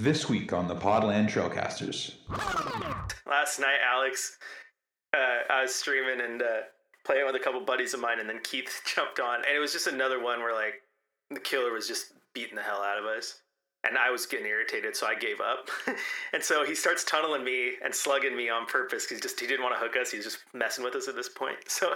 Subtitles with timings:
[0.00, 2.14] This week on the Podland Trailcasters.
[3.26, 4.38] Last night, Alex,
[5.12, 6.60] uh, I was streaming and uh,
[7.04, 9.72] playing with a couple buddies of mine, and then Keith jumped on, and it was
[9.72, 10.74] just another one where like
[11.30, 13.40] the killer was just beating the hell out of us.
[13.82, 15.68] And I was getting irritated, so I gave up.
[16.32, 19.64] and so he starts tunneling me and slugging me on purpose because just he didn't
[19.64, 20.12] want to hook us.
[20.12, 21.56] He was just messing with us at this point.
[21.68, 21.94] So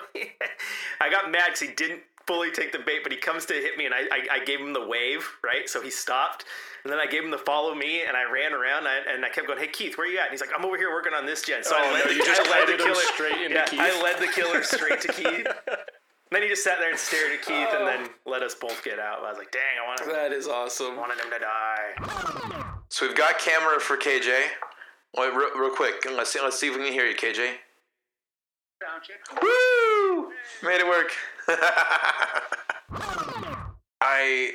[1.00, 3.76] I got mad because he didn't fully take the bait, but he comes to hit
[3.76, 5.68] me, and I, I, I, gave him the wave, right?
[5.68, 6.46] So he stopped,
[6.82, 9.24] and then I gave him the follow me, and I ran around, and I, and
[9.24, 10.90] I kept going, "Hey Keith, where are you at?" And he's like, "I'm over here
[10.90, 12.82] working on this gen." So oh, I led no, the, you just I led the
[12.82, 13.80] killer straight into yeah, Keith.
[13.80, 15.46] I led the killer straight to Keith.
[16.30, 18.30] then he just sat there and stared at Keith, and then oh.
[18.30, 19.22] let us both get out.
[19.22, 20.96] I was like, "Dang, I wanted, That is awesome.
[20.96, 24.32] wanted him to die." So we've got camera for KJ.
[25.18, 27.56] Wait, real, real quick, let's see, let's see if we can hear you, KJ.
[29.42, 30.32] Woo!
[30.62, 31.12] Made it work.
[34.00, 34.52] I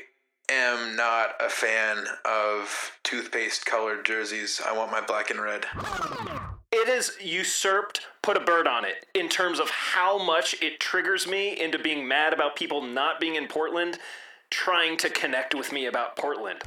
[0.49, 4.61] am not a fan of toothpaste colored jerseys.
[4.65, 5.65] I want my black and red.
[6.71, 11.25] It is usurped, put a bird on it, in terms of how much it triggers
[11.27, 13.99] me into being mad about people not being in Portland,
[14.49, 16.61] trying to connect with me about Portland.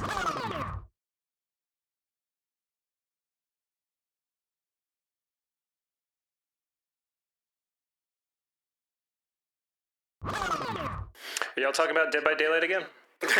[10.32, 12.82] Are y'all talking about Dead by Daylight again?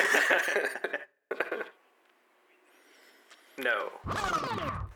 [3.58, 3.91] No.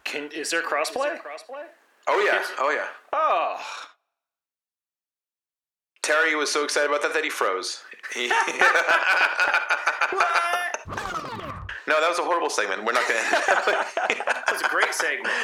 [0.05, 1.19] Can is there crossplay?
[2.07, 2.87] Oh yeah, oh yeah.
[3.13, 3.61] Oh,
[6.03, 7.83] Terry was so excited about that that he froze.
[8.15, 8.35] He- no,
[12.01, 12.85] that was a horrible segment.
[12.85, 13.21] We're not gonna.
[14.47, 15.35] That was a great segment.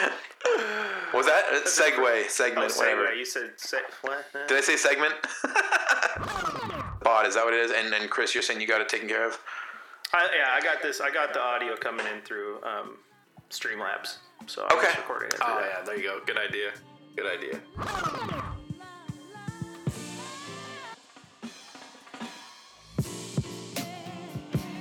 [1.13, 2.73] was that segue segment?
[2.75, 3.07] Oh, whatever.
[3.09, 3.19] segue.
[3.19, 4.25] You said se- what?
[4.49, 5.15] Did I say segment?
[7.11, 7.73] Bot, is that what it is?
[7.73, 9.37] And and Chris, you're saying you got it taken care of.
[10.13, 11.01] I, yeah, I got this.
[11.01, 12.99] I got the audio coming in through um,
[13.51, 14.95] Streamlabs, so I was Okay.
[15.01, 15.41] recording it.
[15.43, 15.71] Oh that.
[15.79, 16.21] yeah, there you go.
[16.25, 16.71] Good idea.
[17.17, 17.61] Good idea.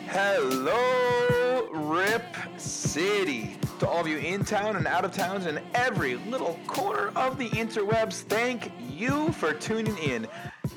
[0.08, 2.24] Hello, Rip
[2.58, 3.56] City.
[3.80, 7.38] To all of you in town and out of towns and every little corner of
[7.38, 10.28] the interwebs, thank you for tuning in.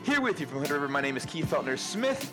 [0.05, 2.33] Here with you from Hood River, my name is Keith Feltner Smith.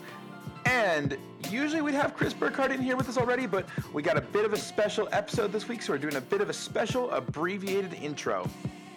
[0.66, 1.20] And
[1.52, 4.44] usually we'd have Chris Burkhardt in here with us already, but we got a bit
[4.44, 7.94] of a special episode this week, so we're doing a bit of a special abbreviated
[7.94, 8.50] intro.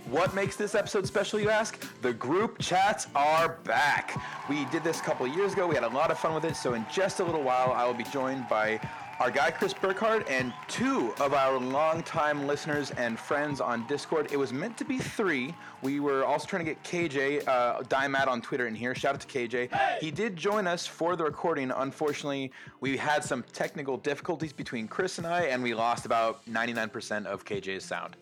[0.08, 1.84] What makes this episode special, you ask?
[2.00, 4.18] The group chats are back.
[4.48, 5.66] We did this a couple years ago.
[5.66, 6.56] We had a lot of fun with it.
[6.56, 8.80] So, in just a little while, I will be joined by
[9.22, 14.32] our guy, Chris Burkhardt, and two of our longtime listeners and friends on Discord.
[14.32, 15.54] It was meant to be three.
[15.80, 18.96] We were also trying to get KJ, uh, Dimat on Twitter in here.
[18.96, 20.00] Shout out to KJ.
[20.00, 21.70] He did join us for the recording.
[21.70, 22.50] Unfortunately,
[22.80, 27.44] we had some technical difficulties between Chris and I, and we lost about 99% of
[27.44, 28.16] KJ's sound.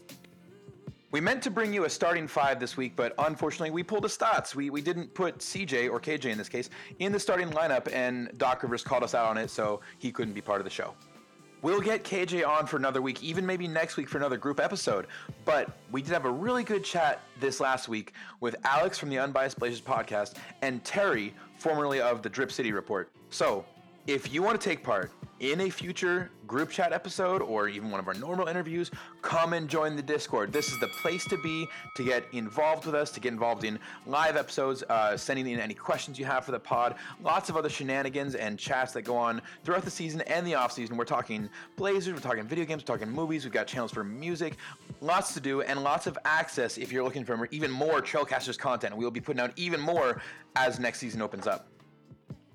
[1.13, 4.09] We meant to bring you a starting five this week, but unfortunately, we pulled a
[4.09, 4.55] stats.
[4.55, 8.31] We, we didn't put CJ, or KJ in this case, in the starting lineup, and
[8.39, 10.95] Doc Rivers called us out on it, so he couldn't be part of the show.
[11.63, 15.09] We'll get KJ on for another week, even maybe next week for another group episode.
[15.45, 19.19] But we did have a really good chat this last week with Alex from the
[19.19, 23.11] Unbiased Blazers podcast and Terry, formerly of the Drip City Report.
[23.31, 23.67] So,
[24.07, 27.99] if you want to take part in a future group chat episode or even one
[27.99, 28.91] of our normal interviews,
[29.23, 30.53] come and join the Discord.
[30.53, 31.67] This is the place to be
[31.97, 35.73] to get involved with us, to get involved in live episodes, uh, sending in any
[35.73, 39.41] questions you have for the pod, lots of other shenanigans and chats that go on
[39.65, 40.97] throughout the season and the off season.
[40.97, 44.57] We're talking Blazers, we're talking video games, we're talking movies, we've got channels for music,
[45.01, 48.95] lots to do, and lots of access if you're looking for even more Trailcasters content.
[48.95, 50.21] We'll be putting out even more
[50.55, 51.70] as next season opens up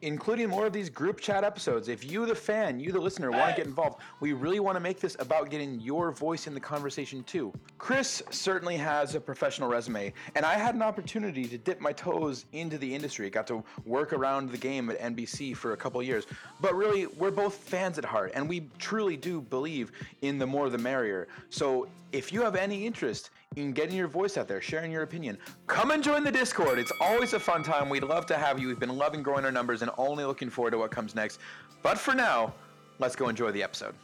[0.06, 1.90] including more of these group chat episodes.
[1.90, 4.80] If you, the fan, you, the listener, want to get involved, we really want to
[4.80, 7.52] make this about getting your voice in the conversation too.
[7.80, 12.46] Chris certainly has a professional resume, and I had an opportunity to dip my toes
[12.54, 13.32] into the industry.
[13.32, 16.28] Got to work around the game at NBC for a couple years.
[16.62, 19.92] But really, we're both fans at heart, and we truly do believe
[20.22, 21.28] in the more the merrier.
[21.50, 25.38] So if you have any interest in getting your voice out there, sharing your opinion,
[25.68, 26.80] come and join the Discord.
[26.80, 27.90] It's always a fun time.
[27.90, 28.68] We'd love to have you.
[28.68, 31.40] We've been loving growing our numbers and only looking forward to what comes next.
[31.82, 32.54] But for now,
[33.00, 33.96] let's go enjoy the episode.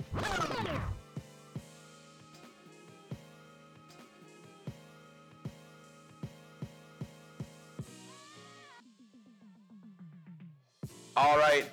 [11.17, 11.65] All right.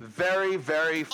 [0.00, 1.04] Very, very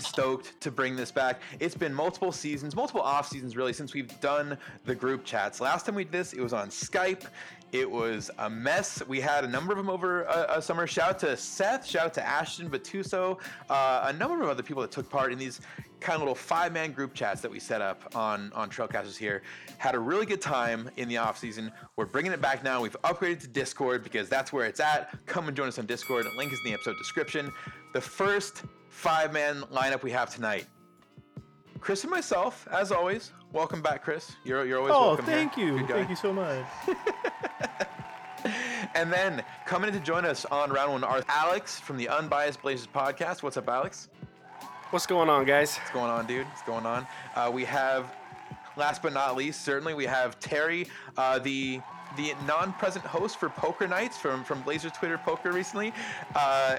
[0.00, 1.40] stoked to bring this back.
[1.58, 5.60] It's been multiple seasons, multiple off seasons really, since we've done the group chats.
[5.60, 7.26] Last time we did this, it was on Skype.
[7.72, 9.02] It was a mess.
[9.08, 10.86] We had a number of them over a, a summer.
[10.86, 11.84] Shout out to Seth.
[11.84, 13.38] Shout out to Ashton Batuso.
[13.68, 15.60] Uh, a number of other people that took part in these
[15.98, 19.42] kind of little five-man group chats that we set up on on Trailcasters here.
[19.78, 21.72] Had a really good time in the off season.
[21.96, 22.80] We're bringing it back now.
[22.80, 25.18] We've upgraded to Discord because that's where it's at.
[25.26, 26.26] Come and join us on Discord.
[26.36, 27.50] Link is in the episode description.
[27.96, 30.66] The first five-man lineup we have tonight.
[31.80, 33.32] Chris and myself, as always.
[33.54, 34.32] Welcome back, Chris.
[34.44, 35.24] You're, you're always Oh, welcome.
[35.24, 35.34] here.
[35.34, 35.86] thank you.
[35.86, 36.66] Thank you so much.
[38.94, 42.60] And then coming in to join us on round one are Alex from the Unbiased
[42.60, 43.42] Blazers podcast.
[43.42, 44.08] What's up, Alex?
[44.90, 45.76] What's going on, guys?
[45.78, 46.46] What's going on, dude?
[46.48, 47.06] What's going on?
[47.34, 48.14] Uh, we have,
[48.76, 51.80] last but not least, certainly we have Terry, uh, the
[52.16, 55.94] the non-present host for Poker Nights from from Blazers Twitter Poker recently.
[56.34, 56.76] Uh,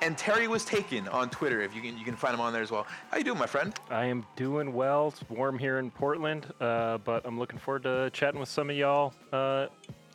[0.00, 1.60] and Terry was taken on Twitter.
[1.60, 2.86] If you can, you can find him on there as well.
[3.10, 3.74] How you doing, my friend?
[3.90, 5.08] I am doing well.
[5.08, 8.76] It's warm here in Portland, uh, but I'm looking forward to chatting with some of
[8.76, 9.12] y'all.
[9.32, 9.66] Uh,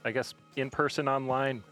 [0.06, 1.64] I guess in person, online.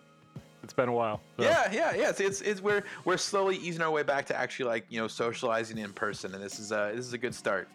[0.63, 1.21] It's been a while.
[1.37, 1.43] so.
[1.43, 2.09] Yeah, yeah, yeah.
[2.09, 5.07] It's, it's it's we're we're slowly easing our way back to actually like you know
[5.07, 7.69] socializing in person, and this is a this is a good start.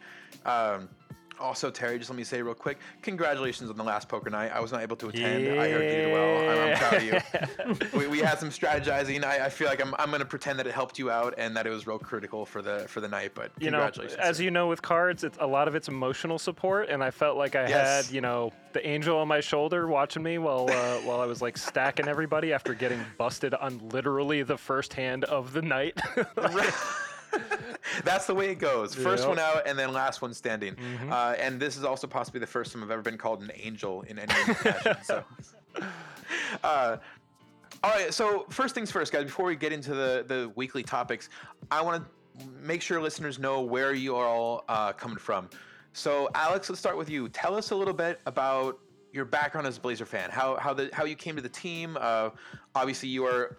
[0.44, 0.90] Um,
[1.42, 4.52] also, Terry, just let me say real quick, congratulations on the last poker night.
[4.54, 5.48] I was not able to attend.
[5.48, 6.48] I heard you did well.
[6.48, 7.02] I'm, I'm proud of
[7.92, 7.98] you.
[7.98, 9.24] we, we had some strategizing.
[9.24, 11.56] I, I feel like I'm, I'm going to pretend that it helped you out and
[11.56, 13.32] that it was real critical for the for the night.
[13.34, 14.20] But you know, congratulations.
[14.20, 17.36] as you know, with cards, it's a lot of it's emotional support, and I felt
[17.36, 18.06] like I Yes.
[18.06, 21.42] had, you know, the angel on my shoulder watching me while uh, while I was
[21.42, 26.00] like stacking everybody after getting busted on literally the first hand of the night.
[28.04, 28.94] That's the way it goes.
[28.94, 29.28] First Yep.
[29.28, 30.76] one out, and then last one standing.
[31.10, 34.02] Uh, and this is also possibly the first time I've ever been called an angel
[34.02, 34.96] in any fashion.
[35.02, 35.24] So,
[36.64, 36.96] uh,
[37.82, 38.12] all right.
[38.12, 39.24] So first things first, guys.
[39.24, 41.28] Before we get into the the weekly topics,
[41.70, 45.50] I want to make sure listeners know where you are all uh, coming from.
[45.92, 47.28] So, Alex, let's start with you.
[47.28, 48.78] Tell us a little bit about
[49.12, 50.30] your background as a Blazer fan.
[50.30, 51.98] How how the how you came to the team.
[52.00, 52.30] Uh,
[52.74, 53.58] obviously, you are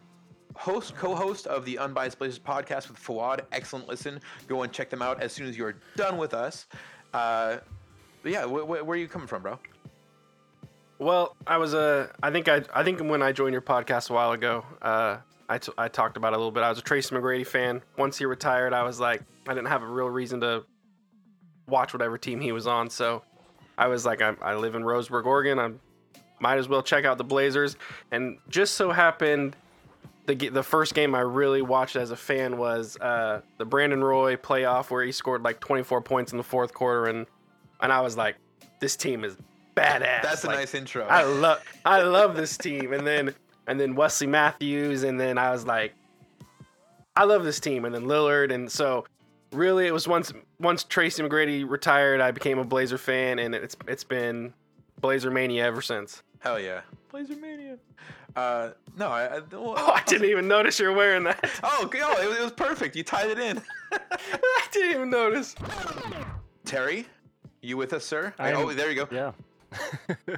[0.56, 3.42] host, co-host of the Unbiased Blazers podcast with Fawad.
[3.52, 4.20] Excellent listen.
[4.48, 6.68] Go and check them out as soon as you're done with us.
[7.14, 7.58] Uh,
[8.24, 9.60] yeah, wh- wh- where are you coming from, bro?
[11.00, 12.64] Well, I was Uh, I think I.
[12.74, 15.18] I think when I joined your podcast a while ago, uh,
[15.50, 16.64] I, t- I talked about it a little bit.
[16.64, 17.82] I was a Tracy McGrady fan.
[17.98, 20.64] Once he retired, I was like, I didn't have a real reason to
[21.68, 22.90] watch whatever team he was on.
[22.90, 23.24] So
[23.78, 25.60] I was like, I, I live in Roseburg, Oregon.
[25.60, 25.72] I
[26.40, 27.76] might as well check out the Blazers.
[28.12, 29.56] And just so happened,
[30.26, 34.36] the the first game I really watched as a fan was uh, the Brandon Roy
[34.36, 37.26] playoff where he scored like 24 points in the fourth quarter, and
[37.82, 38.36] and I was like,
[38.80, 39.36] this team is
[39.76, 40.22] badass.
[40.22, 41.06] That's a Like, nice intro.
[41.06, 42.94] I love I love this team.
[42.94, 43.34] And then
[43.68, 45.94] and then Wesley Matthews and then I was like
[47.16, 49.06] I love this team and then Lillard and so
[49.52, 53.76] really it was once once Tracy McGrady retired I became a Blazer fan and it's
[53.88, 54.54] it's been
[55.02, 56.24] Blazer mania ever since.
[56.40, 57.78] Hell yeah, Blazer Mania.
[58.36, 61.50] Uh, no, I, I, well, Oh, I didn't even notice you're wearing that.
[61.64, 62.96] Oh, okay, oh, it, was- it was perfect.
[62.96, 63.62] You tied it in.
[63.92, 65.56] I didn't even notice.
[66.66, 67.06] Terry,
[67.62, 68.34] you with us, sir?
[68.40, 69.08] I am- oh, there you go.
[69.12, 69.32] yeah.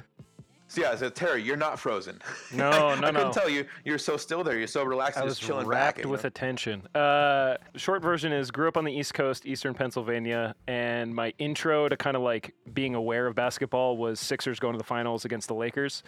[0.68, 2.20] So yeah, so Terry, you're not frozen.
[2.52, 3.66] No, I, no, I couldn't tell you.
[3.84, 4.58] You're so still there.
[4.58, 5.16] You're so relaxed.
[5.16, 6.04] I and was just chilling wrapped back.
[6.04, 6.28] you with know?
[6.28, 6.82] attention.
[6.92, 11.88] Uh, short version is grew up on the East Coast, Eastern Pennsylvania, and my intro
[11.88, 15.46] to kind of like being aware of basketball was Sixers going to the finals against
[15.46, 16.02] the Lakers.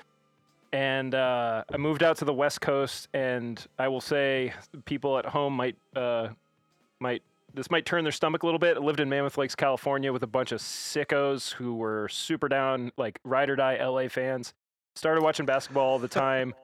[0.73, 4.53] And uh, I moved out to the West Coast, and I will say
[4.85, 6.29] people at home might uh,
[7.01, 7.23] might
[7.55, 8.77] this might turn their stomach a little bit.
[8.77, 12.93] I lived in Mammoth Lakes, California, with a bunch of sickos who were super down,
[12.99, 14.53] like ride or die LA fans.
[14.95, 16.55] Started watching basketball all the time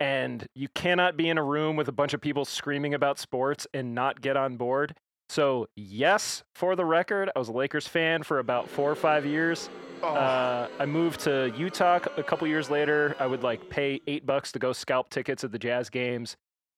[0.00, 3.66] and you cannot be in a room with a bunch of people screaming about sports
[3.72, 4.94] and not get on board.
[5.34, 9.26] So, yes, for the record, I was a Lakers fan for about four or five
[9.26, 9.68] years.
[10.00, 10.14] Oh.
[10.14, 13.16] Uh, I moved to Utah a couple years later.
[13.18, 16.36] I would like pay eight bucks to go scalp tickets at the Jazz games,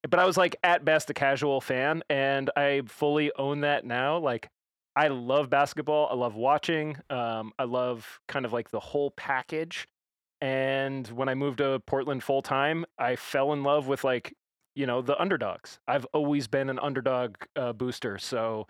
[0.09, 4.17] but I was like at best a casual fan, and I fully own that now.
[4.17, 4.49] Like,
[4.97, 6.09] I love basketball.
[6.11, 6.97] I love watching.
[7.11, 9.87] Um, I love kind of like the whole package.
[10.41, 14.33] And when I moved to Portland full time, I fell in love with like,
[14.77, 15.81] you know, the underdogs.
[15.89, 18.19] I've always been an underdog uh, booster.
[18.19, 18.67] So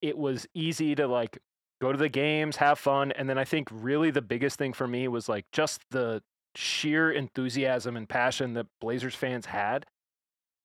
[0.00, 1.38] it was easy to like
[1.80, 3.10] go to the games, have fun.
[3.12, 6.22] And then I think really the biggest thing for me was like just the
[6.54, 9.86] sheer enthusiasm and passion that Blazers fans had.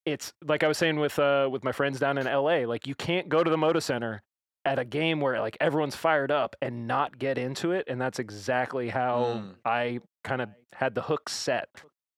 [0.04, 2.94] It's like I was saying with uh, with my friends down in LA, like you
[2.94, 4.22] can't go to the Moda Center
[4.64, 8.20] at a game where like everyone's fired up and not get into it and that's
[8.20, 9.54] exactly how Mm.
[9.64, 11.68] i kind of had the hook set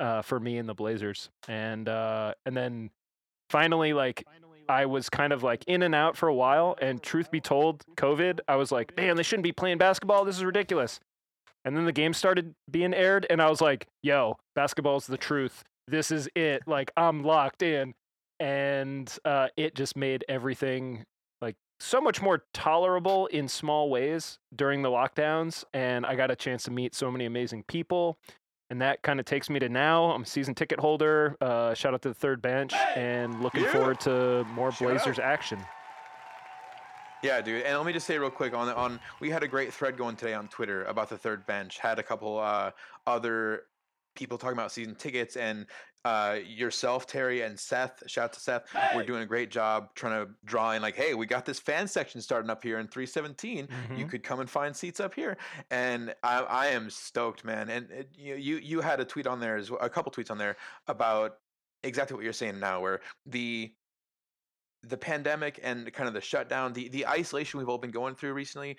[0.01, 2.91] uh, for me and the blazers and uh, and then
[3.51, 4.25] finally like
[4.69, 6.77] I was kind of like in and out for a while.
[6.81, 10.25] And truth be told, COVID, I was like, man, they shouldn't be playing basketball.
[10.25, 11.01] This is ridiculous.
[11.65, 15.65] And then the game started being aired, and I was like, yo, basketball's the truth.
[15.89, 16.63] This is it.
[16.67, 17.95] Like, I'm locked in.
[18.39, 21.05] And uh, it just made everything
[21.41, 25.65] like so much more tolerable in small ways during the lockdowns.
[25.73, 28.19] And I got a chance to meet so many amazing people.
[28.71, 30.05] And that kind of takes me to now.
[30.13, 31.37] I'm a season ticket holder.
[31.41, 33.73] Uh, shout out to the third bench and looking Yeah.
[33.73, 35.25] forward to more Shout Blazers out.
[35.27, 35.59] action.
[37.23, 37.63] Yeah, dude.
[37.63, 40.17] And let me just say real quick on on we had a great thread going
[40.17, 41.79] today on Twitter about the third bench.
[41.79, 42.71] Had a couple uh,
[43.07, 43.65] other
[44.15, 45.67] people talking about season tickets and
[46.05, 48.03] uh, yourself, Terry, and Seth.
[48.09, 48.65] Shout out to Seth.
[48.95, 50.83] We're doing a great job trying to draw in.
[50.83, 53.69] Like, hey, we got this fan section starting up here in 317.
[53.97, 54.09] You Mhm.
[54.11, 55.37] could come and find seats up here,
[55.71, 57.71] and I, I am stoked, man.
[57.71, 60.31] And it, you you you had a tweet on there as well, a couple tweets
[60.31, 60.57] on there
[60.89, 61.39] about
[61.83, 63.73] exactly what you're saying now, where the
[64.83, 68.35] the pandemic and kind of the shutdown, the the isolation we've all been going through
[68.35, 68.77] recently,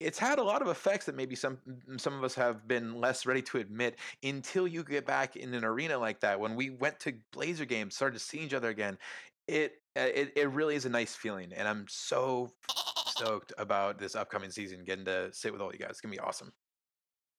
[0.00, 1.58] it's had a lot of effects that maybe some
[1.98, 5.64] some of us have been less ready to admit until you get back in an
[5.64, 6.40] arena like that.
[6.40, 8.98] When we went to Blazer games, started to see each other again,
[9.46, 12.50] it uh, it it really is a nice feeling, and I'm so
[13.06, 15.90] stoked about this upcoming season, getting to sit with all you guys.
[15.90, 16.52] It's gonna be awesome.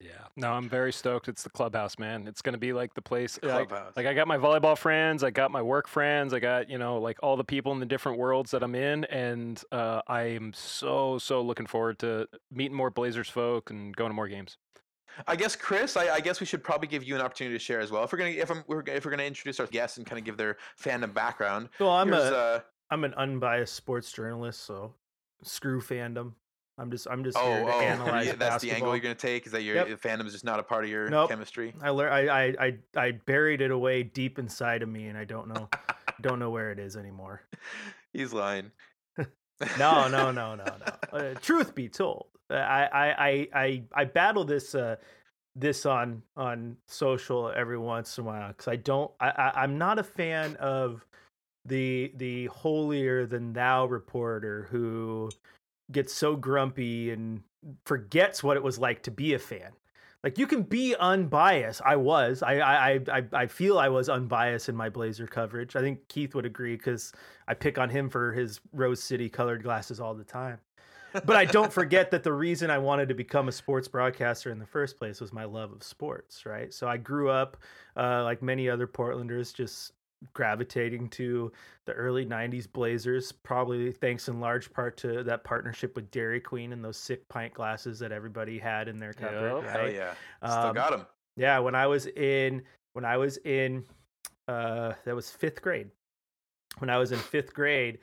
[0.01, 0.25] Yeah.
[0.35, 1.27] No, I'm very stoked.
[1.27, 2.27] It's the clubhouse, man.
[2.27, 3.39] It's gonna be like the place.
[3.43, 3.93] like- Clubhouse.
[3.95, 6.99] Like I got my volleyball friends, I got my work friends, I got you know
[6.99, 10.53] like all the people in the different worlds that I'm in, and uh, I am
[10.53, 14.57] so so looking forward to meeting more Blazers folk and going to more games.
[15.27, 17.79] I guess Chris, I, I guess we should probably give you an opportunity to share
[17.81, 18.03] as well.
[18.03, 20.25] If we're gonna if, I'm, we're, if we're gonna introduce our guests and kind of
[20.25, 21.69] give their fandom background.
[21.79, 22.59] Well, I'm here's, a uh,
[22.91, 24.93] am an unbiased sports journalist, so
[25.43, 26.33] screw fandom.
[26.81, 29.15] I'm just I'm just Oh, here to oh, analyze yeah, that's the angle you're going
[29.15, 29.45] to take.
[29.45, 29.99] Is that your Yep.
[30.03, 31.29] is just not a part of your Nope.
[31.29, 31.75] chemistry?
[31.81, 35.23] I, lear- I I I I buried it away deep inside of me, and I
[35.25, 35.69] don't know
[36.21, 37.43] don't know where it is anymore.
[38.13, 38.71] He's lying.
[39.77, 41.17] No, no, no, no, no.
[41.17, 44.95] Uh, truth be told, uh, I I I I, I battle this uh,
[45.55, 49.77] this on on social every once in a while because I don't I, I I'm
[49.77, 51.05] not a fan of
[51.65, 55.29] the the holier than thou reporter who
[55.91, 57.41] gets so grumpy and
[57.85, 59.71] forgets what it was like to be a fan.
[60.23, 61.81] Like you can be unbiased.
[61.83, 62.43] I was.
[62.43, 65.75] I I I I feel I was unbiased in my Blazer coverage.
[65.75, 67.11] I think Keith would agree because
[67.47, 70.59] I pick on him for his Rose City colored glasses all the time.
[71.25, 74.59] But I don't forget that the reason I wanted to become a sports broadcaster in
[74.59, 76.73] the first place was my love of sports, right?
[76.73, 77.57] So I grew up,
[77.97, 79.91] uh, like many other Portlanders, just
[80.33, 81.51] gravitating to
[81.85, 86.73] the early 90s Blazers, probably thanks in large part to that partnership with Dairy Queen
[86.73, 89.63] and those sick pint glasses that everybody had in their cupboard.
[89.63, 89.75] Yep.
[89.75, 89.93] Right?
[89.95, 90.13] yeah,
[90.45, 92.63] still Um, got them Yeah, when I was in
[92.93, 93.83] when I was in
[94.47, 95.89] uh that was 5th grade.
[96.79, 97.99] When I was in 5th grade,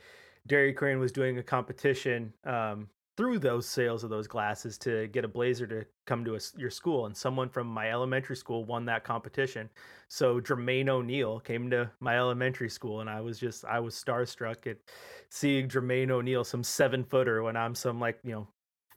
[0.47, 5.25] Dairy Queen was doing a competition um through those sales of those glasses to get
[5.25, 8.85] a blazer to come to a your school and someone from my elementary school won
[8.85, 9.69] that competition.
[10.07, 14.69] So Jermaine O'Neal came to my elementary school and I was just I was starstruck
[14.69, 14.77] at
[15.31, 18.49] seeing Jermaine O'Neal, some 7 footer when I'm some like, you know,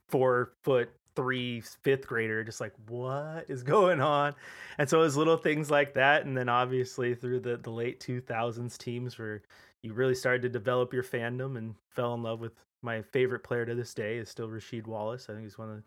[0.10, 4.34] 4 foot three fifth grader just like what is going on
[4.78, 8.00] and so it was little things like that and then obviously through the, the late
[8.00, 9.42] 2000s teams where
[9.82, 13.66] you really started to develop your fandom and fell in love with my favorite player
[13.66, 15.28] to this day is still Rasheed Wallace.
[15.30, 15.84] I think he's one of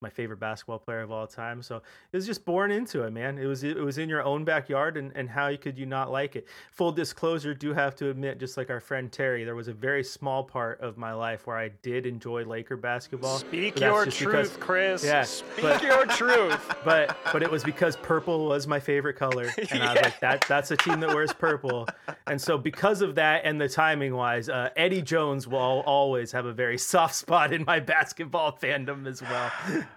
[0.00, 1.62] my favorite basketball player of all time.
[1.62, 3.38] So it was just born into it, man.
[3.38, 6.36] It was it was in your own backyard, and, and how could you not like
[6.36, 6.46] it?
[6.72, 10.04] Full disclosure, do have to admit, just like our friend Terry, there was a very
[10.04, 13.38] small part of my life where I did enjoy Laker basketball.
[13.38, 15.04] Speak your truth, because- Chris.
[15.04, 16.74] Yeah, Speak but- your truth.
[16.84, 20.44] but but it was because purple was my favorite color, and I was like, that
[20.48, 21.86] that's a team that wears purple,
[22.26, 26.46] and so because of that and the timing wise, uh, Eddie Jones will always have
[26.46, 29.50] a very soft spot in my basketball fandom as well.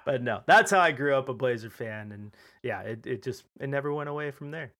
[0.05, 2.31] But no, that's how I grew up a Blazer fan, and
[2.63, 4.74] yeah, it, it just it never went away from there.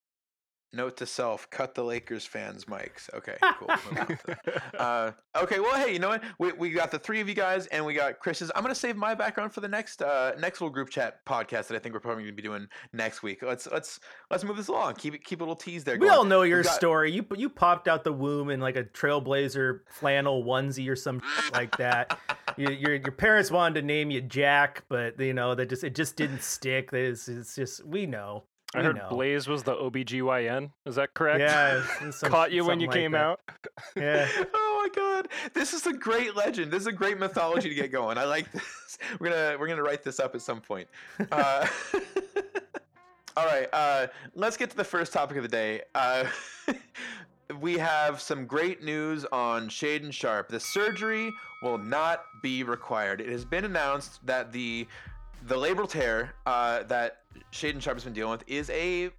[0.74, 3.12] Note to self: cut the Lakers fans' mics.
[3.12, 3.68] Okay, cool.
[4.78, 6.22] Uh, okay, well, hey, you know what?
[6.38, 8.50] We, we got the three of you guys, and we got Chris's.
[8.54, 11.72] I'm gonna save my background for the next uh, next little group chat podcast that
[11.72, 13.42] I think we're probably gonna be doing next week.
[13.42, 14.00] Let's let's
[14.30, 14.94] let's move this along.
[14.94, 15.94] Keep it keep a little tease there.
[15.96, 16.12] We going.
[16.12, 17.12] all know your got- story.
[17.12, 21.20] You you popped out the womb in like a Trailblazer flannel onesie or some
[21.52, 22.18] like that.
[22.56, 25.94] your, your your parents wanted to name you Jack, but you know that just it
[25.94, 26.90] just didn't stick.
[26.94, 28.44] It's, it's just we know.
[28.74, 29.06] I We heard know.
[29.10, 30.70] Blaze was the OBGYN.
[30.86, 31.40] Is that correct?
[31.40, 33.20] Yeah, some- Caught you when you like came that.
[33.22, 33.40] out.
[33.96, 34.28] Yeah.
[34.54, 36.72] Oh my god, this is a great legend.
[36.72, 38.18] This is a great mythology to get going.
[38.18, 38.98] I like this.
[39.20, 40.88] We're gonna we're gonna write this up at some point.
[41.30, 41.66] Uh,
[43.36, 45.82] all right, uh, let's get to the first topic of the day.
[45.94, 46.24] Uh,
[47.60, 50.48] we have some great news on Shaedon Sharpe.
[50.48, 51.30] The surgery
[51.62, 53.20] will not be required.
[53.20, 54.86] It has been announced that the
[55.46, 57.21] the labral tear uh, that
[57.52, 59.10] Shaedon Sharpe has been dealing with is a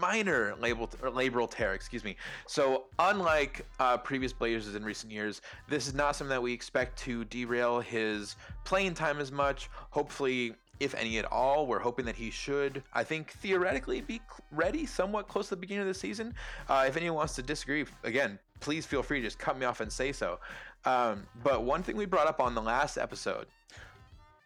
[0.00, 2.16] minor label or labral tear, excuse me.
[2.46, 6.98] So unlike uh, previous Blazers in recent years, this is not something that we expect
[7.00, 9.68] to derail his playing time as much.
[9.90, 14.86] Hopefully, if any at all, we're hoping that he should, I think, theoretically be ready
[14.86, 16.34] somewhat close to the beginning of the season.
[16.68, 19.80] Uh, if anyone wants to disagree, again, please feel free to just cut me off
[19.80, 20.38] and say so.
[20.84, 23.46] Um, but one thing we brought up on the last episode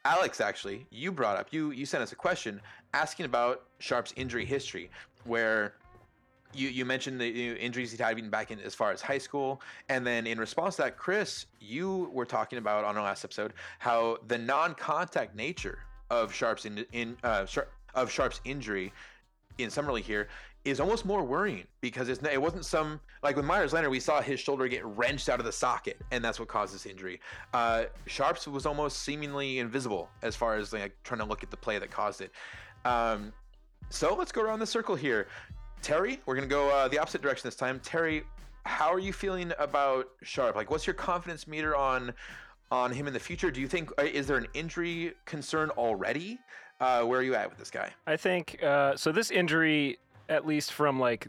[0.07, 2.61] Alex, actually, you brought up you you sent us a question
[2.95, 4.91] asking about Sharpe's injury history,
[5.25, 5.75] where
[6.55, 9.61] you you mentioned the injuries he'd had even back in as far as high school,
[9.89, 13.53] and then in response to that, Chris, you were talking about on our last episode
[13.79, 18.93] how the non-contact nature of Sharpe's in, in uh, Sharpe, of Sharpe's injury
[19.59, 20.29] in summer league here
[20.67, 24.21] is almost more worrying because it's, it wasn't some like with Meyers Leonard we saw
[24.21, 27.21] his shoulder get wrenched out of the socket and that's what caused this injury.
[27.55, 31.57] Uh, Sharpe's was almost seemingly invisible as far as like trying to look at the
[31.57, 32.33] play that caused it.
[32.87, 33.33] Um,
[33.91, 35.29] so let's go around the circle here.
[35.83, 37.81] Terry, we're gonna go uh, the opposite direction this time.
[37.81, 38.25] Terry,
[38.65, 40.57] how are you feeling about Sharpe?
[40.57, 42.13] Like, what's your confidence meter on
[42.71, 43.51] on him in the future?
[43.51, 46.39] Do you think uh, is there an injury concern already?
[46.81, 47.91] Uh, where are you at with this guy?
[48.07, 49.13] I think uh, so.
[49.13, 51.29] This injury, at least from like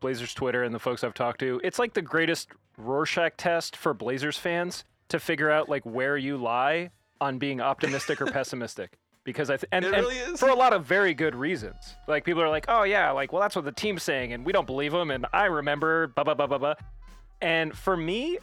[0.00, 3.94] Blazers Twitter and the folks I've talked to, it's like the greatest Rorschach test for
[3.94, 8.98] Blazers fans to figure out like where you lie on being optimistic or pessimistic.
[9.24, 11.96] Because I th- and, It and for a lot of very good reasons.
[12.06, 14.52] Like people are like, oh yeah, like well that's what the team's saying, and we
[14.52, 16.74] don't believe them, and I remember, blah blah blah blah blah.
[17.40, 18.38] And for me,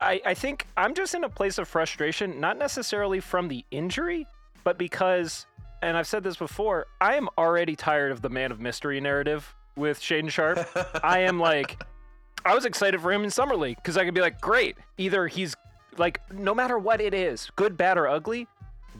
[0.00, 4.26] I, I think I'm just in a place of frustration, not necessarily from the injury,
[4.64, 5.46] but because,
[5.82, 9.54] and I've said this before, I am already tired of the man of mystery narrative
[9.76, 10.66] with Shaedon Sharpe.
[11.04, 11.82] I am like,
[12.44, 15.26] I was excited for him in Summer League because I could be like, great, either
[15.26, 15.54] he's
[15.98, 18.46] like, no matter what it is, good, bad, or ugly,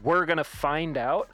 [0.02, 1.30] we're going to find out.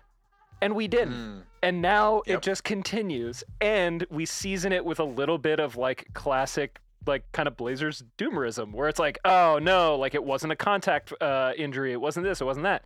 [0.62, 1.12] And we didn't.
[1.14, 1.42] Mm.
[1.62, 2.38] And now Yep.
[2.38, 3.44] it just continues.
[3.60, 8.02] And we season it with a little bit of like classic, like kind of Blazers
[8.16, 11.92] doomerism, where it's like, oh no, like it wasn't a contact uh, injury.
[11.92, 12.84] It wasn't this, it wasn't that.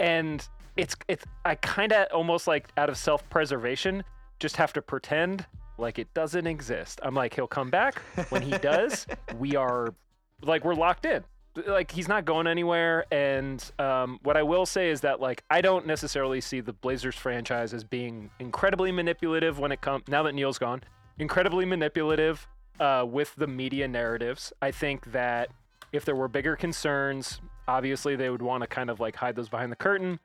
[0.00, 0.46] And
[0.76, 4.02] it's, it's, I kind of almost like out of self preservation,
[4.40, 5.46] just have to pretend
[5.78, 6.98] like it doesn't exist.
[7.04, 8.00] I'm like, he'll come back.
[8.30, 9.06] When he does,
[9.38, 9.94] we are
[10.42, 11.22] like, we're locked in
[11.66, 15.60] like he's not going anywhere and um, what i will say is that like i
[15.60, 20.34] don't necessarily see the blazers franchise as being incredibly manipulative when it comes now that
[20.34, 20.82] neil's gone
[21.18, 22.46] incredibly manipulative
[22.80, 24.52] uh, with the media narratives.
[24.62, 25.50] I think that
[25.92, 29.48] if there were bigger concerns obviously they would want to kind of like hide those
[29.48, 30.18] behind the curtain.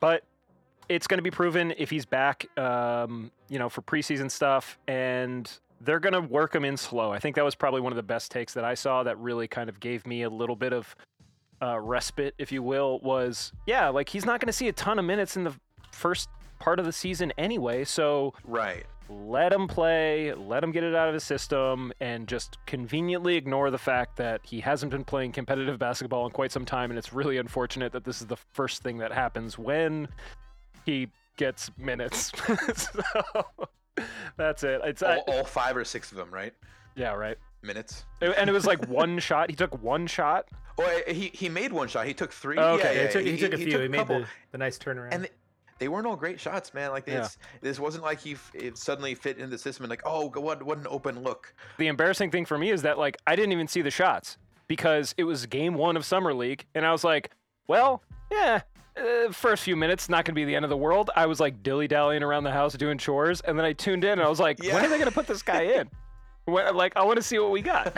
[0.00, 0.24] But
[0.88, 5.50] it's going to be proven if he's back um, you know for preseason stuff and
[5.80, 7.12] they're going to work him in slow.
[7.12, 9.48] I think that was probably one of the best takes that I saw that really
[9.48, 10.94] kind of gave me a little bit of
[11.62, 14.98] uh, respite, if you will, was yeah, like he's not going to see a ton
[14.98, 15.54] of minutes in the
[15.92, 17.84] first part of the season anyway.
[17.84, 18.84] So Right.
[19.08, 23.70] let him play, let him get it out of his system, and just conveniently ignore
[23.70, 26.90] the fact that he hasn't been playing competitive basketball in quite some time.
[26.90, 30.08] And it's really unfortunate that this is the first thing that happens when
[30.84, 32.32] he gets minutes.
[32.76, 33.44] so
[34.36, 34.80] that's it.
[34.84, 36.52] It's All, uh, all five or six of them, right?
[36.96, 37.36] yeah, right.
[37.62, 38.04] Minutes.
[38.20, 39.50] And it was like one shot.
[39.50, 40.46] He took one shot.
[40.78, 42.06] Oh, eh, he he made one shot.
[42.06, 42.56] He took three.
[42.56, 42.94] Oh, okay.
[42.94, 43.78] Yeah, Yeah, he took, he, took a few.
[43.80, 45.08] He, made the, the nice turnaround.
[45.12, 45.30] and they,
[45.80, 46.90] they weren't all great shots, man.
[46.92, 47.26] Like Yeah.
[47.60, 50.62] this wasn't like he f- it suddenly fit in the system and like, oh, what
[50.62, 51.52] what an open look.
[51.78, 54.38] The embarrassing thing for me is that like I didn't even see the shots
[54.68, 57.30] because it was game one of summer league, and I was like,
[57.66, 58.60] well, yeah.
[58.98, 61.10] Uh, first few minutes, not gonna be the end of the world.
[61.14, 64.12] I was like dilly dallying around the house doing chores, and then I tuned in
[64.12, 65.88] and I was like, when are they gonna put this guy in?
[66.48, 67.92] When, like, I want to see what we got.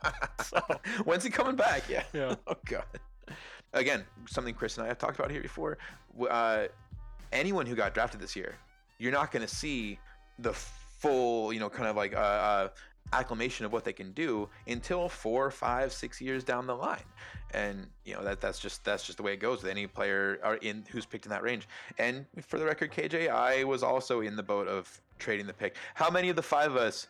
[0.44, 0.60] so,
[1.04, 1.82] When's he coming back?
[1.88, 2.04] Yeah.
[2.12, 2.36] Yeah.
[2.46, 2.84] oh god.
[3.72, 5.78] Again, something Chris and I have talked about here before.
[6.30, 6.66] Uh,
[7.32, 8.54] anyone who got drafted this year,
[8.98, 9.98] you're not going to see
[10.38, 12.68] the full, you know, kind of like uh, uh,
[13.12, 17.02] acclamation of what they can do until four, five, six years down the line.
[17.54, 20.38] And you know that that's just that's just the way it goes with any player
[20.44, 21.66] or in who's picked in that range.
[21.98, 25.76] And for the record, KJ, I was also in the boat of trading the pick.
[25.94, 27.06] How many of the five of us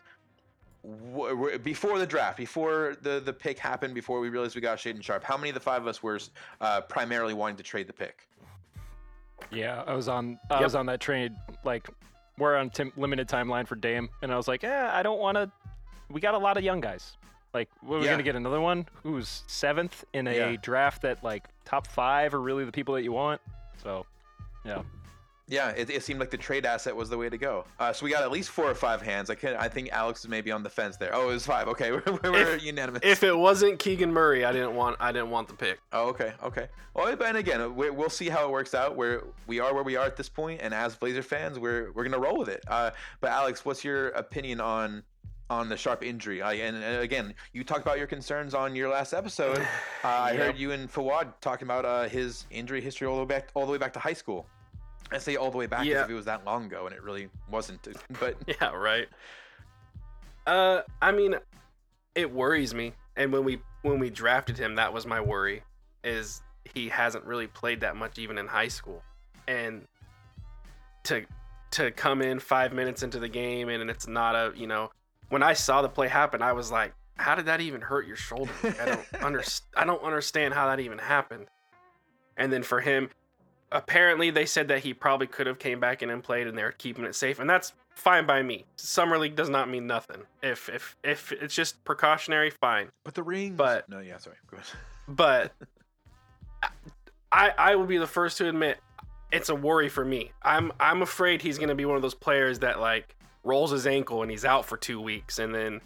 [0.85, 4.79] w- w- before the draft, before the the pick happened, before we realized we got
[4.79, 6.21] Shaedon Sharpe, how many of the five of us were
[6.61, 8.29] uh, primarily wanting to trade the pick?
[9.51, 10.39] yeah, I was on.
[10.51, 10.63] I Yep.
[10.63, 11.37] was on that train.
[11.65, 11.89] Like,
[12.39, 15.37] we're on tim- limited timeline for Dame, and I was like, yeah, I don't want
[15.37, 15.51] to.
[16.11, 17.17] We got a lot of young guys.
[17.55, 18.13] Like, what, we're Yeah.
[18.13, 20.57] gonna get another one who's seventh in a Yeah.
[20.61, 23.41] draft that like top five are really the people that you want.
[23.83, 24.07] So,
[24.65, 24.83] yeah.
[25.51, 27.65] Yeah, it, it seemed like the trade asset was the way to go.
[27.81, 29.31] Uh, so we got at least four or five hands.
[29.31, 31.15] I can I think Alex is maybe on the fence there.
[31.15, 31.69] Oh, it was five.
[31.69, 33.01] Okay, we're, we're If- unanimous.
[33.03, 35.79] If it wasn't Keegan Murray, I didn't want I didn't want the pick.
[35.91, 36.69] Oh, okay, okay.
[36.93, 38.95] Well, and again, we, we'll see how it works out.
[38.95, 42.05] Where we are, where we are at this point, and as Blazer fans, we're we're
[42.05, 42.63] gonna roll with it.
[42.69, 42.91] Uh,
[43.23, 45.03] but Alex, what's your opinion on
[45.51, 46.43] on the Sharpe injury?
[46.43, 49.67] I, and, and again, you talked about your concerns on your last episode.
[50.05, 50.41] Uh, I Yep.
[50.41, 53.67] heard you and Fawad talking about uh, his injury history all the way back all
[53.67, 54.47] the way back to high school.
[55.11, 56.05] I say all the way back as Yeah.
[56.05, 57.87] if it was that long ago, and it really wasn't.
[58.21, 59.09] But Yeah, right.
[60.47, 61.35] Uh, I mean,
[62.15, 62.95] it worries me.
[63.17, 65.63] And when we when we drafted him, that was my worry.
[66.05, 66.41] Is
[66.75, 69.03] he hasn't really played that much even in high school,
[69.47, 69.83] and
[71.05, 71.27] to
[71.73, 74.91] to come in five minutes into the game and it's not a you know
[75.29, 78.17] when I saw the play happen, I was like, how did that even hurt your
[78.17, 78.53] shoulder?
[78.63, 81.47] I don't underst- I don't understand how that even happened.
[82.37, 83.11] And then for him,
[83.73, 86.73] apparently they said that he probably could have came back in and played and they're
[86.73, 90.71] keeping it safe and that's fine by me summer league does not mean nothing if
[90.71, 93.57] if if it's just precautionary fine but the ring.
[93.57, 94.37] But- no, yeah, sorry.
[94.51, 94.69] Go ahead.
[95.09, 95.53] but
[97.31, 98.79] i i will be the first to admit
[99.33, 102.15] it's a worry for me i'm i'm afraid he's going to be one of those
[102.15, 105.81] players that like rolls his ankle and he's out for two weeks and then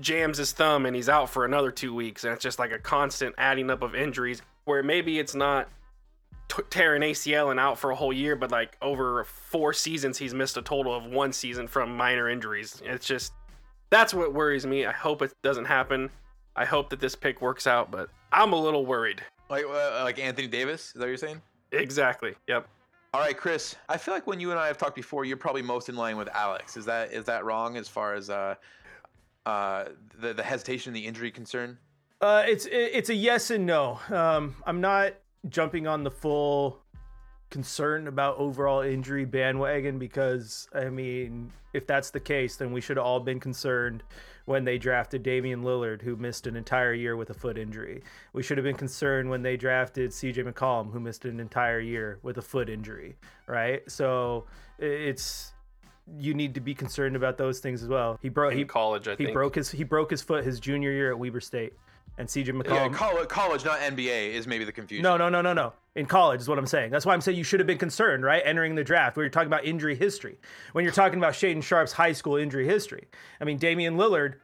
[0.00, 2.78] jams his thumb and he's out for another two weeks and it's just like a
[2.78, 5.68] constant adding up of injuries where maybe it's not
[6.48, 10.34] t- tearing acl and out for a whole year but like over four seasons he's
[10.34, 12.82] missed a total of one season from minor injuries.
[12.84, 13.32] It's just
[13.90, 14.86] that's what worries me.
[14.86, 16.08] I hope it doesn't happen.
[16.56, 19.22] I hope that this pick works out but i'm a little worried.
[19.50, 20.86] Like uh, like Anthony Davis.
[20.86, 21.42] Is that what you're saying?
[21.70, 22.34] exactly.
[22.48, 22.66] Yep
[23.14, 23.76] All right, Chris.
[23.90, 26.16] I feel like when you and I have talked before, you're probably most in line
[26.16, 26.78] with Alex.
[26.78, 28.54] Is that is that wrong as far as uh,
[29.44, 29.84] uh,
[30.18, 31.76] the the hesitation, the injury concern?
[32.22, 34.00] Uh, it's it's a yes and no.
[34.08, 35.12] Um, I'm not
[35.50, 36.80] jumping on the full
[37.50, 42.96] concern about overall injury bandwagon because I mean, if that's the case, then we should
[42.96, 44.04] have all been concerned
[44.44, 48.02] when they drafted Damian Lillard, who missed an entire year with a foot injury.
[48.32, 52.18] We should have been concerned when they drafted CJ McCollum, who missed an entire year
[52.22, 53.16] with a foot injury.
[53.46, 54.46] Right, so
[54.78, 55.52] it's
[56.18, 58.18] you need to be concerned about those things as well.
[58.20, 60.60] He broke in he college i he think broke his he broke his foot his
[60.60, 61.74] junior year at Weber State,
[62.18, 62.94] and CJ Yeah, McCollum.
[62.94, 65.02] college, college, not NBA, is maybe the confusion.
[65.02, 65.72] no, no, no, no, no.
[65.94, 66.90] In college is what I'm saying.
[66.90, 68.42] That's why I'm saying you should have been concerned, right?
[68.44, 70.38] Entering the draft, where you're talking about injury history.
[70.72, 73.08] When you're talking about Shaedon Sharpe's high school injury history,
[73.40, 74.34] I mean, Damian Lillard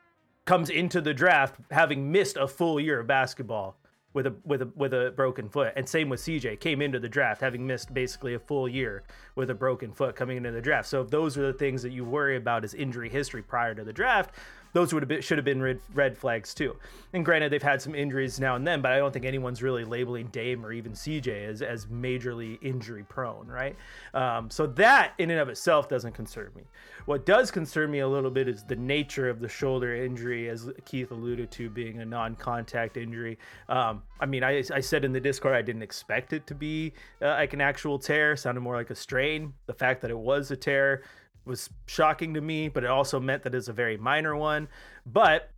[0.45, 3.79] comes into the draft having missed a full year of basketball
[4.15, 7.09] with a with a with a broken foot, and same with CJ came into the
[7.09, 9.03] draft having missed basically a full year
[9.35, 10.89] with a broken foot coming into the draft.
[10.89, 13.85] So if those are the things that you worry about as injury history prior to
[13.85, 14.35] the draft,
[14.73, 16.77] those would have been, should have been red, red flags too.
[17.13, 19.85] And granted, they've had some injuries now and then, but I don't think anyone's really
[19.85, 23.77] labeling Dame or even CJ as as majorly injury prone, right?
[24.15, 26.63] Um, so that in and of itself doesn't concern me.
[27.07, 30.71] What does concern me a little bit is the nature of the shoulder injury, as
[30.85, 33.39] Keith alluded to, being a non-contact injury.
[33.71, 36.93] Um, I mean, I, I said in the Discord I didn't expect it to be
[37.23, 38.37] uh, like an actual tear.
[38.37, 39.55] Sounded more like a strain.
[39.67, 41.03] The fact that it was a tear
[41.49, 44.69] was shocking to me, but it also meant that it's a very minor one.
[45.07, 45.51] But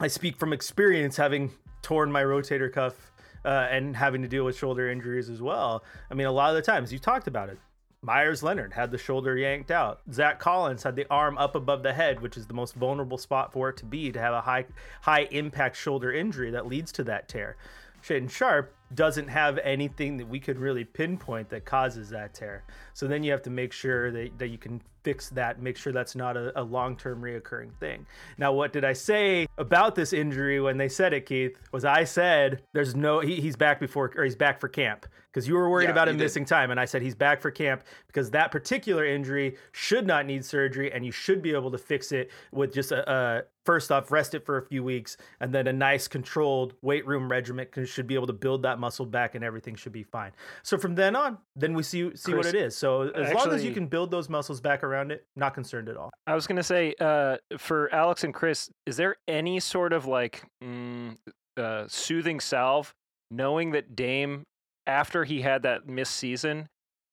[0.00, 3.12] I speak from experience, having torn my rotator cuff
[3.44, 5.84] uh, and having to deal with shoulder injuries as well.
[6.10, 7.58] I mean, a lot of the times you talked about it.
[8.02, 10.00] Meyers Leonard had the shoulder yanked out.
[10.10, 13.52] Zach Collins had the arm up above the head, which is the most vulnerable spot
[13.52, 14.64] for it to be to have a high
[15.02, 17.56] high impact shoulder injury that leads to that tear.
[18.02, 22.64] Shaedon Sharpe doesn't have anything that we could really pinpoint that causes that tear.
[22.94, 25.92] So then you have to make sure that, that you can fix that, make sure
[25.92, 28.06] that's not a, a long term reoccurring thing.
[28.38, 31.56] Now, what did I say about this injury when they said it, Keith?
[31.72, 35.46] Was I said there's no, he, he's back before, or he's back for camp because
[35.46, 36.70] you were worried Yeah, about him missing time.
[36.70, 40.92] And I said he's back for camp because that particular injury should not need surgery
[40.92, 44.34] and you should be able to fix it with just a, a first off, rest
[44.34, 48.14] it for a few weeks and then a nice controlled weight room regimen should be
[48.14, 50.32] able to build that muscle back and everything should be fine.
[50.62, 52.76] So from then on, then we see see what it is.
[52.76, 55.96] So as long as you can build those muscles back around it, not concerned at
[55.96, 56.10] all.
[56.26, 60.42] I was gonna say, uh, for Alex and Chris, is there any sort of like
[60.62, 61.16] mm,
[61.56, 62.94] uh, soothing salve,
[63.30, 64.44] knowing that Dame,
[64.86, 66.68] after he had that missed season,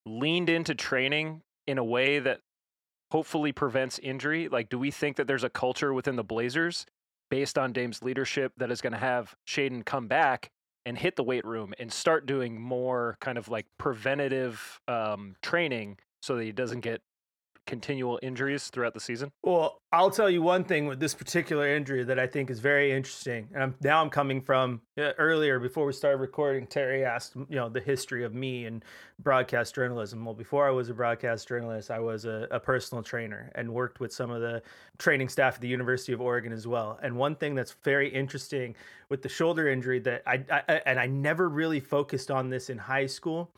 [0.05, 2.39] leaned into training in a way that
[3.11, 4.47] hopefully prevents injury?
[4.49, 6.85] Like, do we think that there's a culture within the Blazers
[7.29, 10.49] based on Dame's leadership that is going to have Shaedon come back
[10.85, 15.97] and hit the weight room and start doing more kind of like preventative um, training
[16.21, 17.01] so that he doesn't get
[17.67, 19.31] continual injuries throughout the season?
[19.43, 22.91] Well, I'll tell you one thing with this particular injury that I think is very
[22.91, 23.47] interesting.
[23.53, 26.65] And I'm, now I'm coming from uh, earlier before we started recording.
[26.65, 28.83] Terry asked, you know, the history of me and
[29.19, 30.25] broadcast journalism.
[30.25, 33.99] Well, before I was a broadcast journalist, I was a, a personal trainer and worked
[33.99, 34.63] with some of the
[34.97, 36.99] training staff at the University of Oregon as well.
[37.03, 38.75] And one thing that's very interesting
[39.09, 42.77] with the shoulder injury that I, I and I never really focused on this in
[42.77, 43.51] high school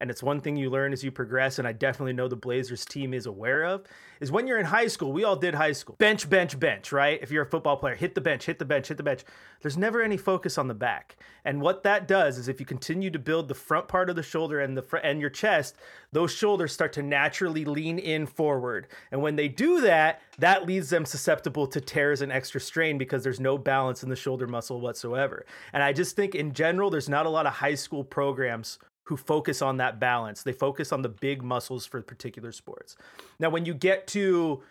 [0.00, 2.84] and it's one thing you learn as you progress and i definitely know the blazers
[2.84, 3.84] team is aware of
[4.20, 5.96] is when you're in high school we all did high school.
[5.98, 7.18] Bench bench bench right?
[7.22, 9.24] If you're a football player hit the bench hit the bench hit the bench.
[9.62, 11.16] There's never any focus on the back.
[11.44, 14.22] And what that does is if you continue to build the front part of the
[14.22, 15.76] shoulder and the fr- and your chest
[16.12, 18.88] those shoulders start to naturally lean in forward.
[19.10, 23.24] And when they do that that leaves them susceptible to tears and extra strain because
[23.24, 25.46] there's no balance in the shoulder muscle whatsoever.
[25.72, 29.16] And i just think in general there's not a lot of high school programs who
[29.16, 30.42] focus on that balance.
[30.42, 32.96] They focus on the big muscles for particular sports.
[33.38, 34.62] Now, when you get to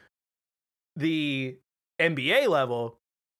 [0.96, 1.58] the
[2.00, 2.98] NBA level,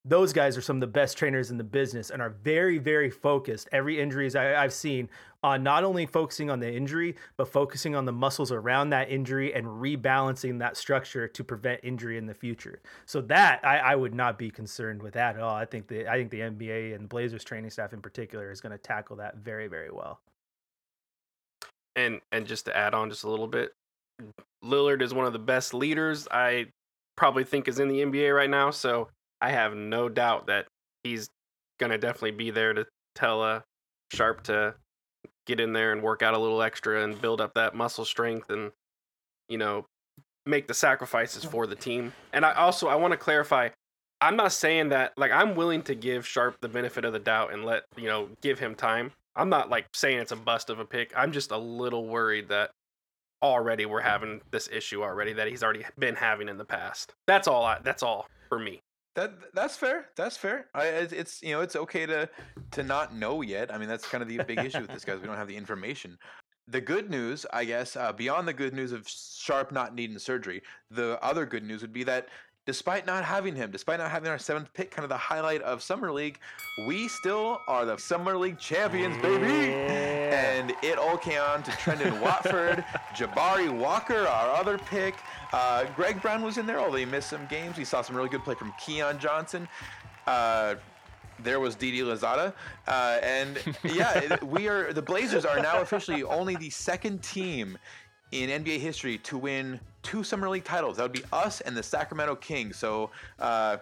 [0.08, 3.10] those guys are some of the best trainers in the business and are very, very
[3.10, 3.68] focused.
[3.72, 5.10] Every injuries I, have seen
[5.44, 9.54] on not only focusing on the injury, but focusing on the muscles around that injury
[9.54, 12.82] and rebalancing that structure to prevent injury in the future.
[13.08, 15.56] So that I, I would not be concerned with that at all.
[15.56, 18.74] I think the I think the NBA and Blazers training staff in particular is going
[18.74, 20.22] to tackle that very, very well.
[21.96, 23.72] And and just to add on just a little bit,
[24.64, 26.68] Lillard is one of the best leaders I
[27.16, 28.72] probably think is in the NBA right now.
[28.72, 29.10] So
[29.42, 30.66] I have no doubt that
[31.04, 31.30] he's
[31.80, 33.62] gonna definitely be there to tell uh,
[34.12, 34.76] Sharpe to
[35.48, 38.50] get in there and work out a little extra and build up that muscle strength
[38.50, 38.72] and
[39.48, 39.86] you know
[40.46, 42.14] make the sacrifices for the team.
[42.34, 43.70] And I also I want to clarify
[44.22, 47.54] I'm not saying that like I'm willing to give Sharpe the benefit of the doubt
[47.54, 49.12] and let, you know, give him time.
[49.36, 51.12] I'm not like saying it's a bust of a pick.
[51.16, 52.72] I'm just a little worried that
[53.42, 57.14] already we're having this issue already that he's already been having in the past.
[57.28, 58.82] That's all I that's all for me.
[59.16, 60.10] That that's fair.
[60.18, 60.68] That's fair.
[60.74, 62.30] I, it's you know it's okay to
[62.72, 63.74] to not know yet.
[63.74, 65.20] I mean that's kind of the big issue with this guys.
[65.20, 66.18] We don't have the information.
[66.68, 70.64] The good news, I guess, uh, beyond the good news of Sharpe not needing surgery,
[70.90, 72.30] the other good news would be that
[72.66, 75.84] despite not having him, despite not having our seventh pick, kind of the highlight of
[75.84, 76.40] Summer League,
[76.88, 79.46] we still are the Summer League champions, baby.
[79.46, 80.58] Yeah.
[80.58, 82.84] And it all came on to Trendon Watford,
[83.16, 85.16] Jabari Walker, our other pick.
[85.54, 87.78] Uh, Greg Brown was in there, although he missed some games.
[87.78, 89.68] We saw some really good play from Keon Johnson.
[90.26, 90.76] Uh,
[91.40, 92.54] there was Didi Louzada,
[92.88, 97.78] uh, and yeah, we are the Blazers are now officially only the second team
[98.32, 100.98] in NBA history to win two Summer League titles.
[100.98, 102.78] That would be us and the Sacramento Kings.
[102.78, 103.10] So,
[103.40, 103.78] uh,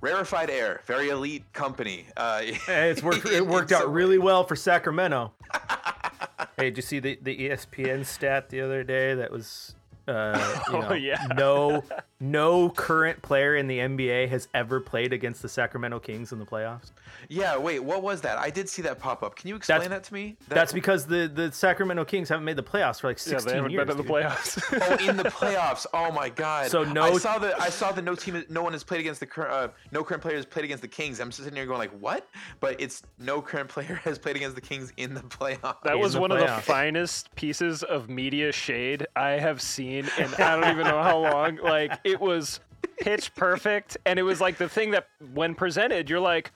[0.00, 2.06] rarefied air, very elite company.
[2.16, 3.26] Uh, Hey, it's worked.
[3.30, 5.32] It worked out really well for Sacramento.
[6.56, 9.74] hey, did you see the the ESPN stat the other day that was,
[10.06, 11.26] uh, you Oh, yeah.
[11.36, 11.82] no
[12.20, 16.44] no current player in the NBA has ever played against the Sacramento Kings in the
[16.46, 16.90] playoffs.
[17.28, 18.38] Yeah, wait, what was that?
[18.38, 19.36] I did see that pop up.
[19.36, 20.36] Can you explain that to me?
[20.48, 23.32] That- That's because the the Sacramento Kings haven't made the playoffs for like sixteen years.
[23.32, 23.86] Yeah, 16 they haven't years.
[23.86, 24.98] been in the playoffs.
[25.06, 25.86] Oh, in the playoffs!
[25.94, 26.70] Oh my God!
[26.70, 29.20] So no- I saw the I saw the no team, no one has played against
[29.20, 31.20] the current, uh, no current player has played against the Kings.
[31.20, 32.28] I'm just sitting here going like, what?
[32.60, 35.82] But it's no current player has played against the Kings in the playoffs.
[35.84, 40.34] That was the one of the finest pieces of media shade I have seen, and
[40.36, 41.56] I don't even know how long.
[41.56, 42.60] Like it was
[43.00, 46.52] pitch perfect, and it was like the thing that, when presented, you're like,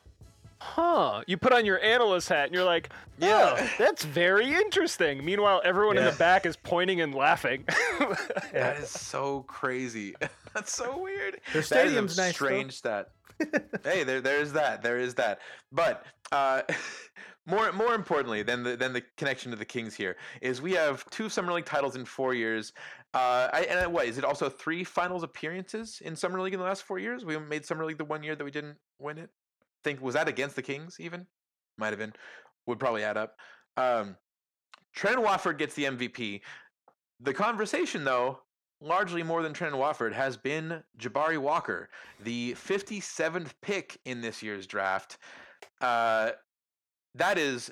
[0.59, 3.69] "Huh." You put on your analyst hat, and you're like, "Yeah, Yeah.
[3.79, 7.65] that's very interesting." Meanwhile, everyone in the back is pointing and laughing.
[8.53, 10.15] That is so crazy.
[10.55, 11.41] That's so weird.
[11.55, 12.47] Their That is a stadium's nice, though.
[12.47, 13.09] Strange stat.
[13.85, 14.83] hey, there, there's that.
[14.83, 15.39] There is that.
[15.73, 16.63] But uh,
[17.47, 21.09] more, more importantly than the than the connection to the Kings here is we have
[21.11, 22.73] two Summer League titles in four years.
[23.15, 24.25] Uh, I, and what is it?
[24.25, 27.25] Also three Finals appearances in Summer League in the last four years.
[27.25, 29.31] We made Summer League the one year that we didn't win it.
[29.83, 31.27] think was that against the Kings even?
[31.79, 32.13] Might have been.
[32.67, 33.37] Would probably add up.
[33.77, 34.17] Um,
[34.95, 36.43] Trent Watford gets the MVP.
[37.21, 38.41] The conversation, though,
[38.81, 41.89] largely more than Trent Watford, has been Jabari Walker,
[42.23, 45.19] the 57th pick in this year's draft.
[45.81, 46.31] Uh,
[47.15, 47.71] that is,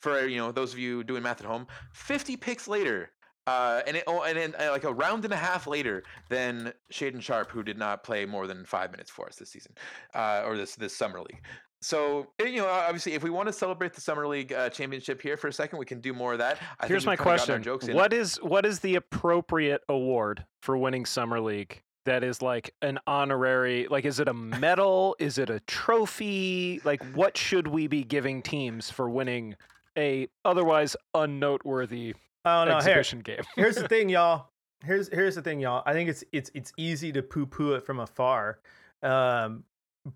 [0.00, 3.10] for you know those of you doing math at home, 50 picks later.
[3.48, 6.72] Uh, and it, oh, and then uh, like a round and a half later than
[6.92, 9.72] Shaedon Sharpe, who did not play more than five minutes for us this season,
[10.14, 11.40] uh, or this this summer league.
[11.82, 15.20] So eh, you know, obviously, if we want to celebrate the summer league uh, championship
[15.20, 16.58] here for a second, we can do more of that.
[16.78, 17.96] I think Here's my we've kinda gotten our question.
[17.96, 21.82] What is what is the appropriate award for winning summer league?
[22.04, 23.86] That is like an honorary.
[23.88, 25.14] Like, is it a medal?
[25.18, 26.80] is it a trophy?
[26.84, 29.56] Like, what should we be giving teams for winning
[29.96, 33.42] a otherwise unnoteworthy Oh no, here, exhibition game?
[33.54, 34.48] here's the thing, y'all.
[34.84, 35.82] here's here's the thing, y'all.
[35.86, 38.58] I think it's it's it's easy to poo poo it from afar,
[39.02, 39.64] um,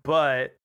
[0.03, 0.57] but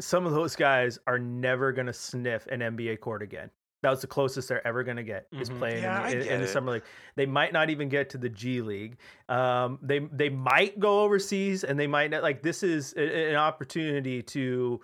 [0.00, 3.50] some of those guys are never gonna sniff an NBA court again.
[3.84, 5.58] That was the closest they're ever gonna get is Mhm.
[5.58, 6.84] playing Yeah, in, in, in the summer league.
[7.16, 8.96] They might not even get to the G League.
[9.28, 12.22] Um, they they might go overseas, and they might not.
[12.22, 14.80] Like this is a- an opportunity to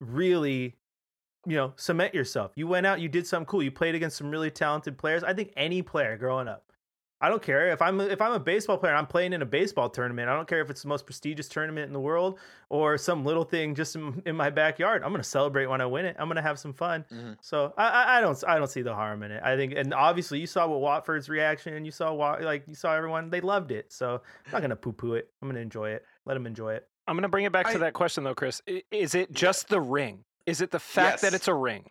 [0.00, 0.76] really
[1.48, 2.50] you know, cement yourself.
[2.56, 3.62] You went out, you did something cool.
[3.62, 5.22] You played against some really talented players.
[5.22, 6.72] I think any player growing up,
[7.20, 9.46] I don't care if I'm a, if I'm a baseball player, I'm playing in a
[9.46, 10.28] baseball tournament.
[10.28, 13.44] I don't care if it's the most prestigious tournament in the world or some little
[13.44, 15.02] thing just in, in my backyard.
[15.02, 16.16] I'm gonna celebrate when I win it.
[16.18, 17.04] I'm gonna have some fun.
[17.12, 17.36] Mhm.
[17.40, 19.42] So I, I, I don't I don't see the harm in it.
[19.42, 22.74] I think, and obviously you saw what Watford's reaction, and you saw Wa- like you
[22.74, 23.92] saw everyone they loved it.
[23.92, 25.30] So I'm not gonna poo poo it.
[25.40, 26.04] I'm gonna enjoy it.
[26.26, 26.86] Let them enjoy it.
[27.08, 28.60] I'm going to bring it back I- to that question though, Chris.
[28.90, 30.24] Is it just the ring?
[30.44, 31.84] Is it the fact that it's a ring?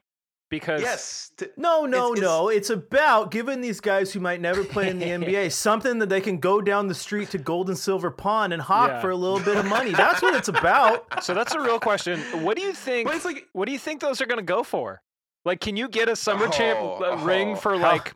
[0.59, 1.31] Because Yes.
[1.37, 2.47] t- No, no, It's- no.
[2.49, 6.21] It's about giving these guys who might never play in the NBA something that they
[6.21, 9.01] can go down the street to Gold and Silver Pawn and hawk Yeah.
[9.01, 9.91] for a little bit of money.
[9.91, 11.05] That's what it's about.
[11.23, 12.19] So that's a real question.
[12.43, 13.07] What do you think?
[13.07, 15.01] But it's like What do you think those are going to go for?
[15.43, 17.55] Like, can you get a summer champ Oh, uh, ring oh.
[17.55, 18.13] for like?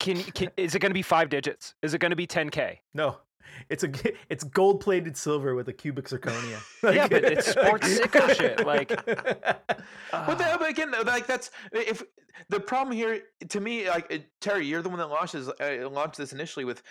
[0.00, 1.74] Can, can is it going to be five digits?
[1.82, 2.78] Is it going to be 10k?
[2.94, 3.18] No.
[3.68, 3.90] It's a
[4.28, 6.60] it's gold plated silver with a cubic zirconia.
[6.94, 12.02] Yeah, but it's sports sicko shit, like- But, that, but again, like that's if
[12.48, 16.18] the problem here to me, like uh, Terry, you're the one that launches uh, launched
[16.18, 16.82] this initially with,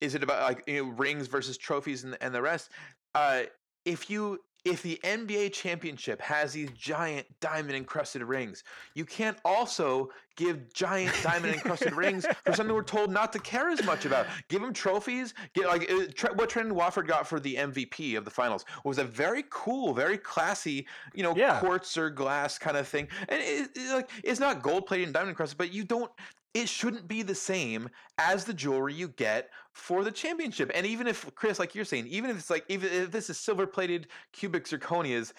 [0.00, 2.70] is it about like you know, rings versus trophies and, and the rest?
[3.14, 3.42] Uh,
[3.84, 8.62] if you if the NBA championship has these giant diamond encrusted rings,
[8.94, 13.68] you can't also give giant diamond encrusted rings for something we're told not to care
[13.68, 14.26] as much about.
[14.48, 15.34] Give them trophies.
[15.54, 19.04] Get like uh, what Trendon Watford got for the MVP of the finals was a
[19.04, 21.58] very cool, very classy, you know, Yeah.
[21.60, 23.08] quartz or glass kind of thing.
[23.28, 26.10] And it, it- like it's not gold plated and diamond encrusted, but you don't.
[26.52, 30.70] It shouldn't be the same as the jewelry you get for the championship.
[30.74, 33.38] And even if Chris, like you're saying, even if it's like even if this is
[33.38, 35.32] silver plated cubic zirconias,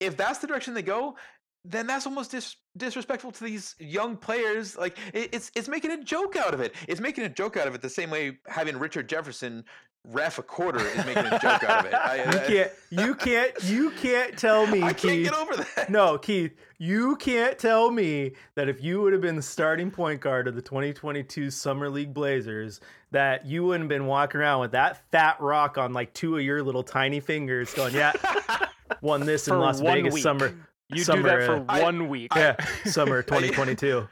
[0.00, 1.16] if that's the direction they go,
[1.64, 4.76] then that's almost dis- disrespectful to these young players.
[4.76, 6.74] Like it, it's it's making a joke out of it.
[6.88, 9.64] It's making a joke out of it the same way having Richard Jefferson
[10.06, 11.94] ref a quarter is making a joke out of it.
[11.94, 15.24] I, You I- can't you can't you can't tell me I can't Keith.
[15.30, 15.88] get over that.
[15.90, 20.20] No, Keith, you can't tell me that if you would have been the starting point
[20.20, 22.80] guard of the 2022 Summer League Blazers,
[23.12, 26.42] that you wouldn't have been walking around with that fat rock on like two of
[26.42, 28.12] your little tiny fingers going, yeah,
[29.00, 30.22] won this in Las Vegas week.
[30.22, 30.54] summer.
[30.90, 32.30] You summer, do that for uh, one week.
[32.36, 34.06] yeah, summer 2022.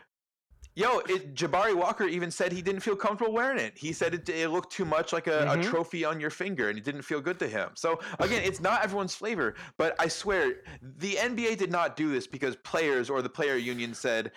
[0.75, 3.77] Yo, it, Jabari Walker even said he didn't feel comfortable wearing it.
[3.77, 5.61] He said it, it looked too much like a, Mhm.
[5.61, 7.71] a trophy on your finger, and it didn't feel good to him.
[7.75, 12.27] So again, it's not everyone's flavor, but I swear the NBA did not do this
[12.27, 14.33] because players or the player union said.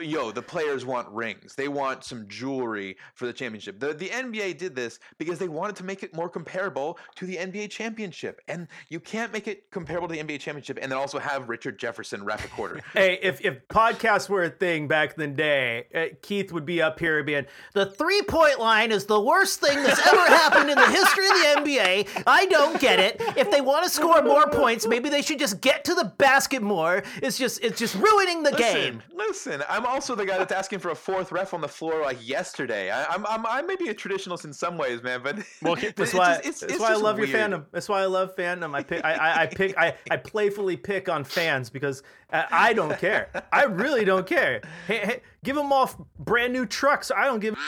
[0.00, 1.54] Yo, the players want rings.
[1.54, 3.80] They want some jewelry for the championship.
[3.80, 7.36] The the NBA did this because they wanted to make it more comparable to the
[7.36, 8.40] NBA championship.
[8.48, 11.78] And you can't make it comparable to the NBA championship and then also have Richard
[11.78, 12.80] Jefferson ref a quarter.
[12.96, 16.80] Hey, if, if podcasts were a thing back in the day, uh, Keith would be
[16.80, 20.78] up here being, the three point line is the worst thing that's ever happened in
[20.78, 22.22] the history of the NBA.
[22.26, 23.20] I don't get it.
[23.36, 26.62] If they want to score more points, maybe they should just get to the basket
[26.62, 27.02] more.
[27.22, 29.02] It's just it's just ruining the game.
[29.14, 29.66] Listen, listen.
[29.74, 32.90] I'm also the guy that's asking for a fourth ref on the floor like yesterday.
[32.90, 36.00] I, I'm, I'm, I may be a traditionalist in some ways, man, but Well, That's
[36.00, 36.34] it's why.
[36.34, 37.28] just- it's- that's it's why I love weird.
[37.30, 37.64] your fandom.
[37.72, 38.74] That's why I love fandom.
[38.74, 39.04] I pick.
[39.04, 39.78] I, I, I pick.
[39.78, 43.30] I, I playfully pick on fans because I, I don't care.
[43.52, 44.62] I really don't care.
[44.86, 47.10] Hey, hey, give them all brand new trucks.
[47.14, 47.54] I don't give.
[47.54, 47.58] a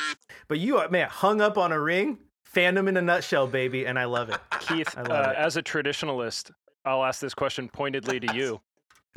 [0.48, 2.18] But you, are man, hung up on a ring.
[2.54, 4.38] Fandom in a nutshell, baby, and I love it.
[4.60, 5.36] Keith, I love uh, it.
[5.36, 6.50] as a traditionalist,
[6.84, 8.60] I'll ask this question pointedly to you.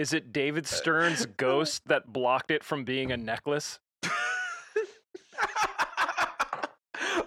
[0.01, 3.77] Is it David Stern's ghost that blocked it from being a necklace?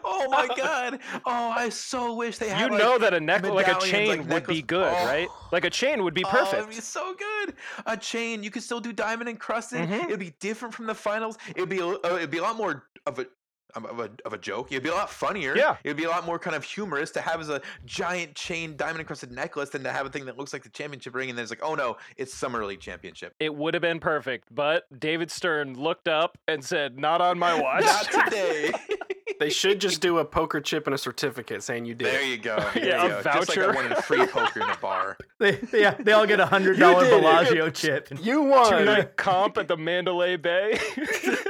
[0.05, 0.99] oh my god!
[1.25, 2.57] Oh, I so wish they had.
[2.59, 2.73] You had.
[2.73, 5.07] like, know that a necklace, like a chain, like would be good, Oh.
[5.07, 5.29] right?
[5.53, 6.55] Like a chain would be perfect.
[6.55, 7.55] Oh, it'd be so good.
[7.87, 8.43] A chain.
[8.43, 9.89] You could still do diamond encrusted.
[9.89, 10.07] Mhm.
[10.07, 11.39] It'd be different from the finals.
[11.55, 11.79] It'd be.
[11.79, 13.27] a- Uh, it'd be a lot more of a.
[13.75, 15.57] Of a, of a joke, it'd be a lot funnier.
[15.57, 15.77] Yeah.
[15.83, 19.01] it'd be a lot more kind of humorous to have as a giant chain diamond
[19.01, 21.43] encrusted necklace than to have a thing that looks like the championship ring, and then
[21.43, 23.35] it's like, oh no, it's summer league championship.
[23.41, 27.61] it would have been perfect, but David Stern looked up and said, "Not on my
[27.61, 28.73] watch." Not today.
[29.41, 32.07] They should just do a poker chip and a certificate saying you did.
[32.09, 32.57] there you go.
[32.75, 33.31] There Yeah, you a go.
[33.33, 33.75] Just like I voucher.
[33.75, 35.17] wanted a free poker in a bar.
[35.41, 37.21] They, they, yeah, they all get a hundred dollar did it.
[37.21, 38.09] Bellagio chip.
[38.23, 38.71] You won.
[38.79, 40.79] Two night comp at the Mandalay Bay.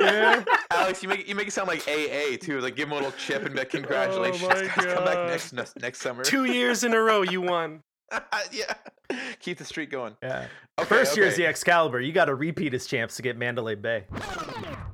[0.01, 0.43] yeah.
[0.71, 2.61] Alex, you make you make it sound like AA too.
[2.61, 5.29] Like give him a little chip and be like, congratulations, Oh my guys, come back
[5.29, 6.25] next next, next summer.
[6.25, 7.83] Two years in a row, you won.
[8.53, 8.73] yeah,
[9.41, 10.17] keep the streak going.
[10.23, 10.47] Yeah.
[10.79, 12.01] Okay, First year is the Excalibur.
[12.01, 14.05] You got to repeat as champs to get Mandalay Bay.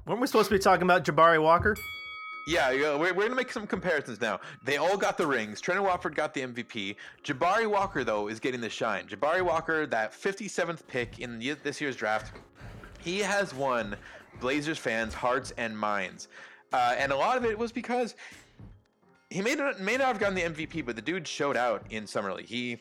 [0.06, 1.74] Weren't we supposed to be talking about Jabari Walker?
[2.46, 4.40] Yeah, we're, we're gonna make some comparisons now.
[4.64, 5.60] They all got the rings.
[5.60, 6.96] Trent Watford got the MVP.
[7.24, 9.06] Jabari Walker though is getting the shine.
[9.06, 12.32] Jabari Walker, that 57th pick in this year's draft,
[13.00, 13.96] he has won
[14.40, 16.28] Blazers fans' hearts and minds,
[16.72, 18.14] uh, and a lot of it was because
[19.28, 22.06] he may not may not have gotten the MVP, but the dude showed out in
[22.06, 22.46] summer league.
[22.46, 22.78] He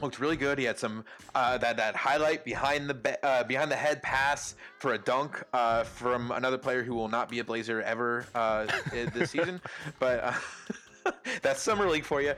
[0.00, 0.58] looked really good.
[0.58, 4.54] He had some uh, that that highlight behind the be- uh, behind the head pass
[4.78, 8.66] for a dunk uh, from another player who will not be a Blazer ever uh,
[8.92, 9.60] this season.
[9.98, 10.24] But
[11.04, 11.12] uh,
[11.42, 12.34] that's summer league for you.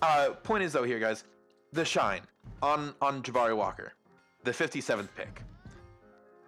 [0.00, 1.24] Uh, point is though here, guys,
[1.72, 2.22] the shine
[2.62, 3.92] on on Jabari Walker,
[4.44, 5.42] the 57th pick.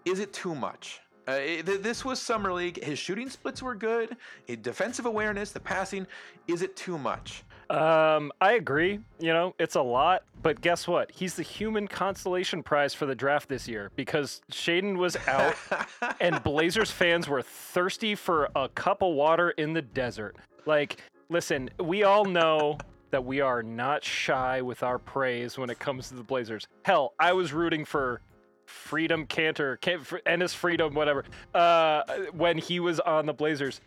[0.05, 1.01] Is it too much?
[1.27, 2.83] Uh, it- this was summer league.
[2.83, 4.17] His shooting splits were good.
[4.47, 6.07] His defensive awareness, the passing.
[6.47, 7.43] Is it too much?
[7.71, 9.01] Um, I agree.
[9.19, 11.11] You know, it's a lot, but guess what?
[11.11, 15.57] He's the human consolation prize for the draft this year because Shaedon was out
[16.21, 20.37] and Blazers fans were thirsty for a cup of water in the desert.
[20.67, 22.79] Like, listen, we all know
[23.11, 26.67] that we are not shy with our praise when it comes to the Blazers.
[26.83, 28.21] Hell, I was rooting for
[28.67, 32.03] Freedom Kanter, Enes Freedom, whatever, uh,
[32.33, 33.81] when he was on the Blazers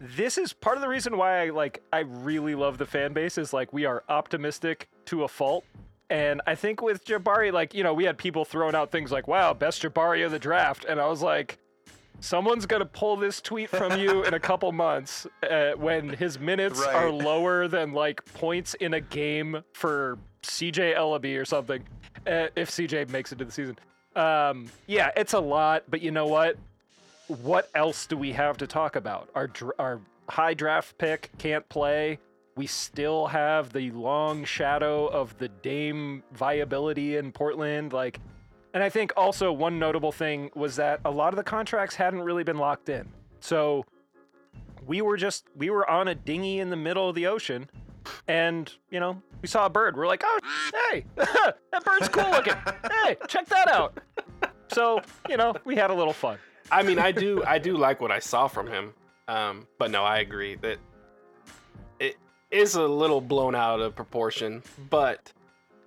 [0.00, 3.38] this is part of the reason why I like I really love the fan base
[3.38, 5.64] is like we are optimistic to a fault.
[6.08, 9.26] And I think with Jabari, like, you know, we had people throwing out things like,
[9.26, 10.84] wow, best Jabari of the draft.
[10.84, 11.58] And I was like,
[12.20, 16.38] someone's going to pull this tweet from you in a couple months uh, when his
[16.38, 16.94] minutes Right.
[16.94, 21.82] are lower than like points in a game for CJ Elleby or something,
[22.24, 23.76] uh, if CJ makes it to the season.
[24.14, 26.56] Um, yeah, it's a lot, but you know what?
[27.28, 29.28] What else do we have to talk about?
[29.34, 32.18] Our our high draft pick can't play.
[32.56, 37.92] We still have the long shadow of the Dame viability in Portland.
[37.92, 38.18] Like,
[38.72, 42.22] and I think also one notable thing was that a lot of the contracts hadn't
[42.22, 43.08] really been locked in.
[43.40, 43.84] So
[44.86, 47.68] we were just we were on a dinghy in the middle of the ocean,
[48.28, 49.96] and you know we saw a bird.
[49.96, 50.38] We're like, oh
[50.90, 52.54] hey, that bird's cool looking.
[53.04, 53.98] Hey, check that out.
[54.72, 56.38] So you know we had a little fun.
[56.70, 58.92] I mean, I do, I do like what I saw from him.
[59.28, 60.78] Um, but no, I agree that
[61.98, 62.16] it
[62.50, 64.62] is a little blown out of proportion.
[64.90, 65.32] But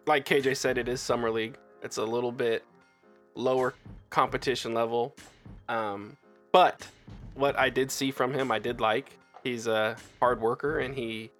[0.05, 1.57] like KJ said, it is summer league.
[1.81, 2.65] It's a little bit
[3.35, 3.73] lower
[4.09, 5.15] competition level.
[5.69, 6.17] Um,
[6.51, 6.85] but
[7.35, 9.17] what I did see from him, I did like.
[9.43, 11.31] He's a hard worker, and he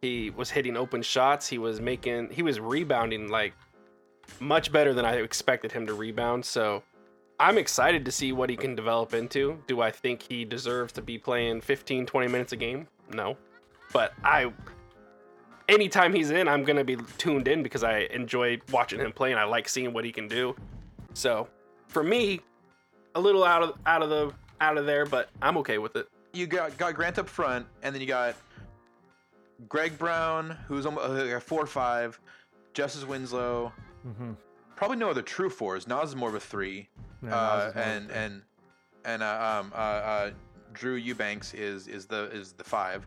[0.00, 1.46] he was hitting open shots.
[1.46, 3.52] He was making, he was rebounding like
[4.40, 6.44] much better than I expected him to rebound.
[6.44, 6.82] So
[7.40, 9.58] I'm excited to see what he can develop into.
[9.66, 12.86] Do I think he deserves to be playing 15, 20 minutes a game?
[13.14, 13.34] No.
[13.94, 14.52] But I
[15.66, 19.30] anytime he's in, I'm going to be tuned in because I enjoy watching him play
[19.30, 20.54] and I like seeing what he can do.
[21.14, 21.48] So,
[21.88, 22.40] for me,
[23.14, 26.08] a little out of out of the out of there, but I'm okay with it.
[26.34, 28.36] you got got Grant up front, and then you got
[29.66, 32.20] Greg Brown, who's almost uh, four or five,
[32.74, 33.72] Justice Winslow.
[34.06, 34.32] Mm-hmm.
[34.76, 35.88] Probably no other true fours.
[35.88, 36.88] Nas is more of a three,
[37.28, 38.42] uh, and and
[39.04, 40.30] and uh, um, uh, uh,
[40.72, 43.06] Drew Eubanks is is the is the five.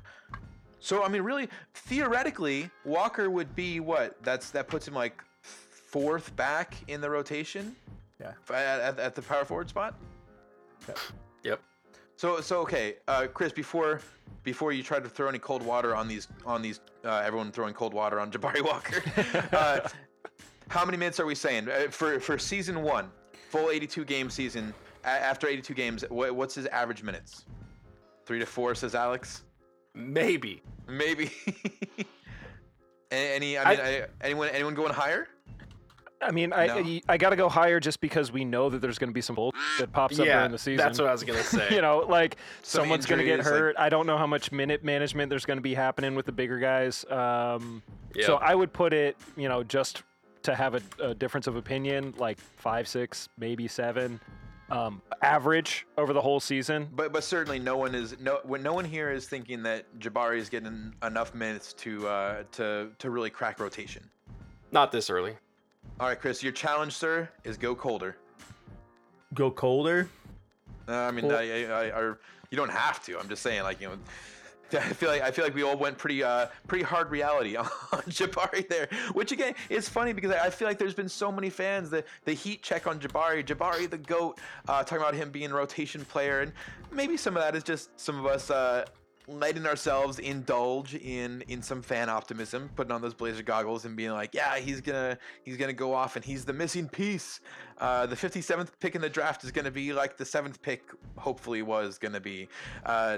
[0.80, 4.22] So I mean, really, theoretically, Walker would be what?
[4.24, 7.76] That's that puts him like fourth back in the rotation.
[8.20, 8.32] Yeah.
[8.50, 9.96] At, at, at the power forward spot.
[11.44, 11.62] Yep.
[12.16, 13.54] So so okay, uh, Chris.
[13.54, 14.02] Before
[14.44, 17.74] before you try to throw any cold water on these on these uh, everyone throwing
[17.74, 19.02] cold water on Jabari Walker,
[19.56, 19.88] uh,
[20.68, 23.10] how many minutes are we saying uh, for for season one,
[23.54, 24.74] full 82 game season?
[25.04, 27.46] A- after 82 games, wha- what's his average minutes?
[28.26, 29.44] Three to four, says Alex.
[29.94, 30.62] Maybe.
[30.88, 31.32] Maybe.
[33.12, 35.28] Any, I mean, I, anyone, anyone going higher?
[36.20, 36.78] I mean, I No.
[36.78, 39.22] I, I got to go higher just because we know that there's going to be
[39.22, 40.78] some bull that pops up yeah, during the season.
[40.78, 41.76] that's what I was gonna say.
[41.76, 43.76] you know, like Some someone's going to get injuries, like- hurt.
[43.78, 46.58] I don't know how much minute management there's going to be happening with the bigger
[46.60, 47.06] guys.
[47.12, 47.84] Um,
[48.22, 50.02] So I would put it, you know, just
[50.44, 54.20] to have a, a difference of opinion, like five, six, maybe seven,
[54.70, 56.88] um, average over the whole season.
[56.96, 60.38] But but certainly no one is no when no one here is thinking that Jabari
[60.38, 64.04] is getting enough minutes to uh, to to really crack rotation.
[64.72, 65.36] Not this early.
[66.00, 68.18] All right, Chris, your challenge, sir, is go colder.
[69.34, 70.10] Go colder.
[70.88, 72.20] Uh, I mean, Well- I, I, I, or
[72.50, 73.20] you don't have to.
[73.20, 73.98] I'm just saying, like you know,
[74.82, 77.68] I feel like I feel like we all went pretty uh pretty hard reality on
[77.68, 78.88] Jabari there.
[79.14, 82.34] Which again, is funny because I feel like there's been so many fans that the
[82.34, 86.42] heat check on Jabari, Jabari the goat, uh, talking about him being a rotation player,
[86.42, 86.52] and
[86.92, 88.50] maybe some of that is just some of us.
[88.50, 88.86] Uh,
[89.28, 94.12] letting ourselves indulge in in some fan optimism putting on those blazer goggles and being
[94.12, 97.40] like yeah he's gonna he's gonna go off and he's the missing piece
[97.78, 100.84] uh, the 57th pick in the draft is gonna be like the seventh pick
[101.18, 102.50] hopefully was gonna be
[102.86, 103.18] uh,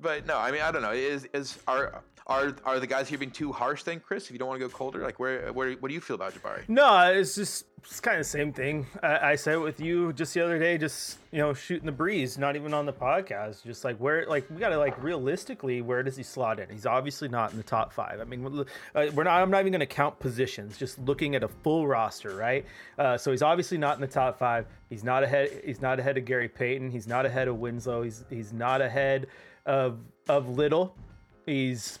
[0.00, 0.92] but no, I mean I don't know.
[0.92, 4.26] Is is are are are the guys here being too harsh then, Chris?
[4.26, 6.34] If you don't want to go colder, like where where what do you feel about
[6.34, 6.68] Jabari?
[6.68, 8.84] No, it's just it's kind of the same thing.
[9.00, 11.92] I, I said it with you just the other day, just you know, shooting the
[11.92, 13.62] breeze, not even on the podcast.
[13.62, 16.68] Just like where, like we gotta like realistically, where does he slot in?
[16.68, 18.20] He's obviously not in the top five.
[18.20, 18.64] I mean, we're
[18.96, 19.28] uh, not.
[19.28, 20.76] I'm not even gonna count positions.
[20.76, 22.64] Just looking at a full roster, right?
[22.98, 24.66] Uh, so he's obviously not in the top five.
[24.90, 25.62] He's not ahead.
[25.64, 26.90] He's not ahead of Gary Payton.
[26.90, 28.02] He's not ahead of Winslow.
[28.02, 29.28] He's he's not ahead
[29.66, 29.98] of
[30.28, 30.94] of Little.
[31.44, 31.98] He's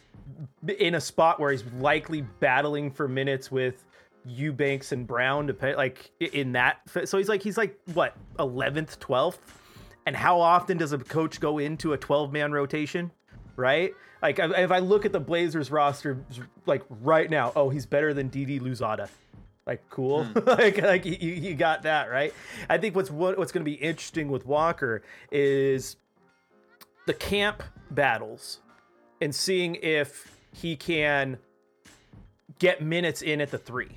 [0.78, 3.84] in a spot where he's likely battling for minutes with
[4.24, 6.80] Eubanks and Brown to pay like in that.
[7.04, 9.38] So he's like he's like what 11th, 12th,
[10.06, 13.10] and how often does a coach go into a 12 man rotation?
[13.56, 13.94] Right?
[14.22, 16.18] Like if I look at the Blazers roster,
[16.64, 19.08] like right now, oh, he's better than Didi Louzada.
[19.66, 20.38] Like cool, hmm.
[20.46, 22.32] like like you, you got that right.
[22.68, 25.02] I think what's what, what's going to be interesting with Walker
[25.32, 25.96] is
[27.06, 28.60] the camp battles
[29.20, 31.38] and seeing if he can
[32.58, 33.90] get minutes in at the three.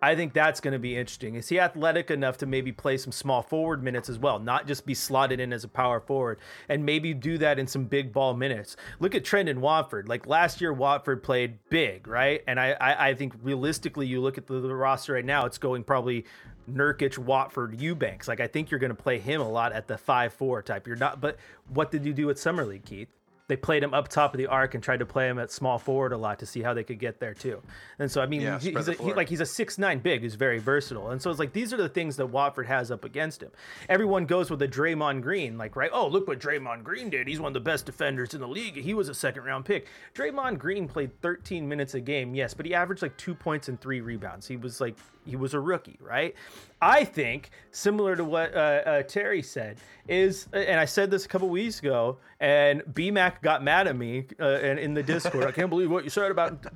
[0.00, 1.34] I think that's going to be interesting.
[1.34, 4.86] Is he athletic enough to maybe play some small forward minutes as well, not just
[4.86, 6.38] be slotted in as a power forward,
[6.68, 8.76] and maybe do that in some big ball minutes?
[9.00, 10.08] Look at Trendon Watford.
[10.08, 12.44] Like last year, Watford played big, right?
[12.46, 15.58] And I, I, I think realistically, you look at the, the roster right now, it's
[15.58, 16.24] going probably
[16.72, 18.28] Nurkic, Watford, Eubanks.
[18.28, 20.86] Like I think you're going to play him a lot at the five four type.
[20.86, 21.36] You're not, but
[21.72, 23.08] what did you do at summer league, Keith?
[23.48, 25.78] They played him up top of the arc and tried to play him at small
[25.78, 27.62] forward a lot to see how they could get there too.
[27.98, 30.20] And so I mean, Yeah, he- he's a, he, like he's a six nine big
[30.20, 31.08] who's very versatile.
[31.12, 33.50] And so it's like these are the things that Watford has up against him.
[33.88, 35.88] Everyone goes with a Draymond Green, like right?
[35.94, 37.26] Oh, look what Draymond Green did.
[37.26, 38.76] He's one of the best defenders in the league.
[38.76, 39.86] He was a second round pick.
[40.14, 43.80] Draymond Green played 13 minutes a game, yes, but he averaged like two points and
[43.80, 44.46] three rebounds.
[44.46, 46.34] He was like he was a rookie, right?
[46.80, 51.28] I think similar to what uh, uh, Terry said is, and I said this a
[51.28, 55.44] couple weeks ago, and BMAC got mad at me uh, and in the Discord.
[55.44, 56.66] I can't believe what you said about.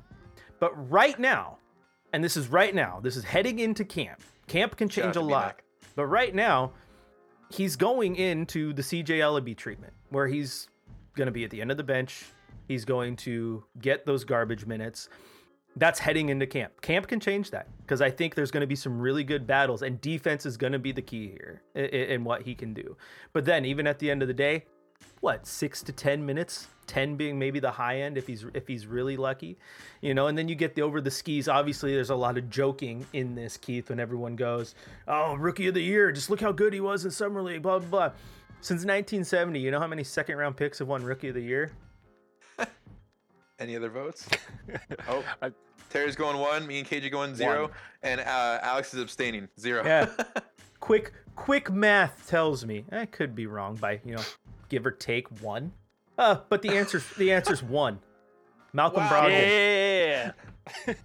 [0.59, 1.57] But right now,
[2.13, 4.21] and this is right now, this is heading into camp.
[4.47, 5.61] Camp can change a lot,
[5.95, 6.73] but right now,
[7.49, 10.69] he's going into the CJ Elleby treatment, where he's
[11.15, 12.25] going to be at the end of the bench.
[12.67, 15.09] He's going to get those garbage minutes
[15.75, 16.81] that's heading into camp.
[16.81, 19.81] Camp can change that because I think there's going to be some really good battles,
[19.81, 22.95] and defense is going to be the key here in, in what he can do.
[23.33, 24.65] But then, even at the end of the day,
[25.21, 28.85] what six to ten minutes, ten being maybe the high end if he's if he's
[28.85, 29.57] really lucky,
[30.01, 30.27] you know.
[30.27, 31.47] And then you get the over the skis.
[31.47, 34.75] Obviously, there's a lot of joking in this, Keith, when everyone goes,
[35.07, 36.11] "Oh, rookie of the year!
[36.11, 38.11] Just look how good he was in summer league." Blah blah blah.
[38.61, 41.71] Since 1970, you know how many second round picks have won rookie of the year?
[43.63, 44.27] Any other votes?
[45.07, 45.51] oh, I-
[45.89, 46.67] Terry's going one.
[46.67, 47.69] Me and KJ going zero,
[48.01, 49.85] and uh, Alex is abstaining zero.
[49.85, 50.09] Yeah.
[50.81, 54.21] quick quick math tells me I could be wrong by you know
[54.67, 55.71] give or take one.
[56.17, 57.99] Uh, but the answer's the answer's one.
[58.73, 59.09] Malcolm Wow.
[59.29, 59.29] Brogdon.
[59.47, 60.31] Yeah.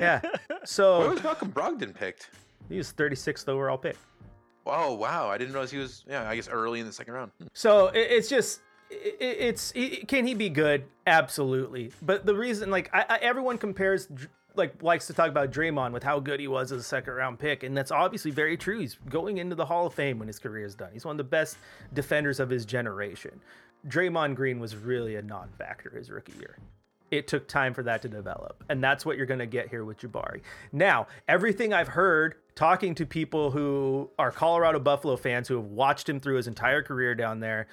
[0.01, 0.21] Yeah.
[0.23, 2.31] Where So was Malcolm Brogdon picked?
[2.69, 3.97] he was 36th overall pick.
[4.67, 6.03] Oh wow, I didn't realize he was.
[6.09, 7.31] Yeah, I guess early in the second round.
[7.41, 7.47] Hmm.
[7.53, 10.85] So it, it's just it, it's it, can he be good?
[11.07, 11.93] Absolutely.
[12.03, 14.09] But the reason like I, I, everyone compares
[14.55, 17.39] like likes to talk about Draymond with how good he was as a second round
[17.39, 18.81] pick, and that's obviously very true.
[18.81, 20.91] He's going into the Hall of Fame when his career is done.
[20.93, 21.59] He's one of the best
[21.95, 23.41] defenders of his generation.
[23.87, 26.59] Draymond Green was really a non-factor his rookie year.
[27.11, 29.85] It took time for that to develop, and that's what you're going to get here
[29.85, 30.43] with Jabari.
[30.73, 36.09] Now, everything I've heard talking to people who are Colorado Buffalo fans who have watched
[36.09, 37.69] him through his entire career down there,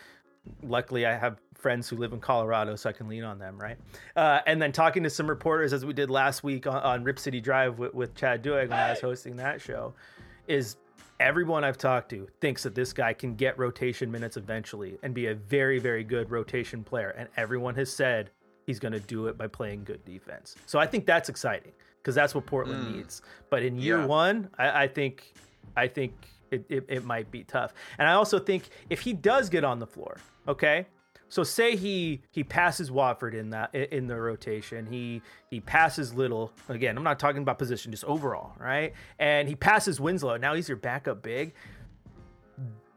[0.64, 3.78] luckily I have friends who live in Colorado, so I can lean on them, right?
[4.16, 7.18] Uh, and then talking to some reporters, as we did last week on, on Rip
[7.18, 9.94] City Drive with, with Chad Doing when I was hosting that show,
[10.48, 10.78] is
[11.20, 15.28] everyone I've talked to thinks that this guy can get rotation minutes eventually and be
[15.28, 17.10] a very, very good rotation player.
[17.18, 18.30] And everyone has said
[18.68, 20.56] he's going to do it by playing good defense.
[20.66, 23.22] So I think that's exciting because that's what Portland needs.
[23.50, 24.06] But in year Yeah.
[24.06, 25.34] one, I, I think,
[25.76, 26.14] I think
[26.56, 27.74] it, it, it might be tough.
[27.98, 30.88] And I also think if he does get on the floor, okay.
[31.28, 34.86] So say he he passes Watford in that in the rotation.
[34.86, 36.98] He he passes Little again.
[36.98, 38.94] I'm not talking about position, just overall, right?
[39.20, 40.38] And he passes Winslow.
[40.38, 41.54] Now he's your backup big.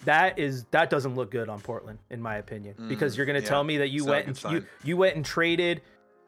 [0.05, 3.41] That is that doesn't look good on Portland, in my opinion, mm, because you're going
[3.41, 3.49] to yeah.
[3.49, 5.81] tell me that you It's not a went and you you went and traded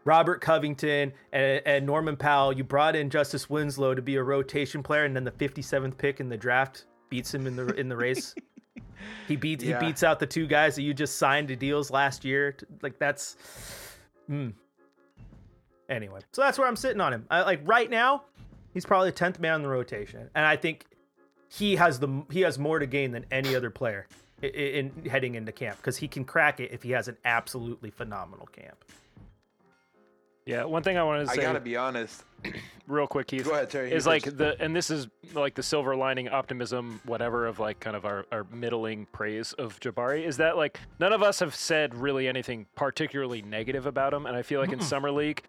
[0.04, 2.52] Robert Covington and, and Norman Powell.
[2.52, 6.20] You brought in Justice Winslow to be a rotation player, and then the 57th pick
[6.20, 8.34] in the draft beats him in the in the race.
[9.28, 9.78] he beats Yeah.
[9.80, 12.56] he beats out the two guys that you just signed to deals last year.
[12.82, 13.36] Like that's,
[14.30, 14.52] mm.
[15.88, 16.20] anyway.
[16.32, 17.26] So that's where I'm sitting on him.
[17.30, 18.22] I, like right now,
[18.72, 20.86] he's probably the 10th man in the rotation, and I think
[21.48, 24.06] he has the he has more to gain than any other player
[24.42, 27.16] i- i- in heading into camp because he can crack it if he has an
[27.24, 28.84] absolutely phenomenal camp.
[30.50, 31.42] Yeah, one thing I wanted to say.
[31.42, 32.24] I gotta be honest.
[32.86, 33.44] real quick, Keith.
[33.44, 33.92] Go ahead, Terry.
[33.92, 34.38] is like first.
[34.38, 38.26] the and this is like the silver lining optimism whatever of like kind of our,
[38.32, 42.66] our middling praise of Jabari is that like none of us have said really anything
[42.74, 45.42] particularly negative about him and I feel like in summer league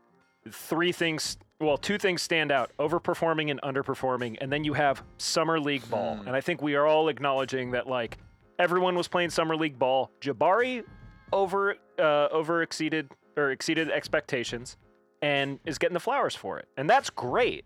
[0.50, 5.60] three things well two things stand out overperforming and underperforming and then you have summer
[5.60, 6.28] league ball Hmm.
[6.28, 8.18] and I think we are all acknowledging that like
[8.60, 10.84] everyone was playing summer league ball Jabari
[11.32, 14.78] over uh, over exceeded or exceeded expectations
[15.22, 17.66] and is getting the flowers for it and that's great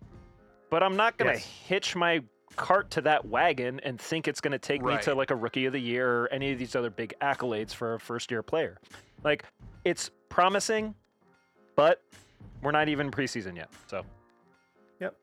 [0.70, 1.46] but I'm not going to Yes.
[1.68, 2.22] hitch my
[2.56, 5.66] cart to that wagon and think it's going to take me to like a rookie
[5.66, 8.78] of the year or any of these other big accolades for a first year player.
[9.24, 9.46] Like
[9.84, 10.96] it's promising,
[11.76, 12.02] but
[12.62, 13.70] we're not even preseason yet.
[13.88, 14.04] So
[15.00, 15.16] yep.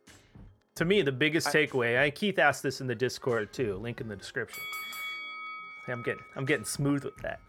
[0.76, 2.01] To me, the biggest takeaway.
[2.01, 3.76] I, Keith asked this in the Discord too.
[3.76, 4.62] Link in the description.
[5.89, 7.41] I'm getting I'm getting smooth with that.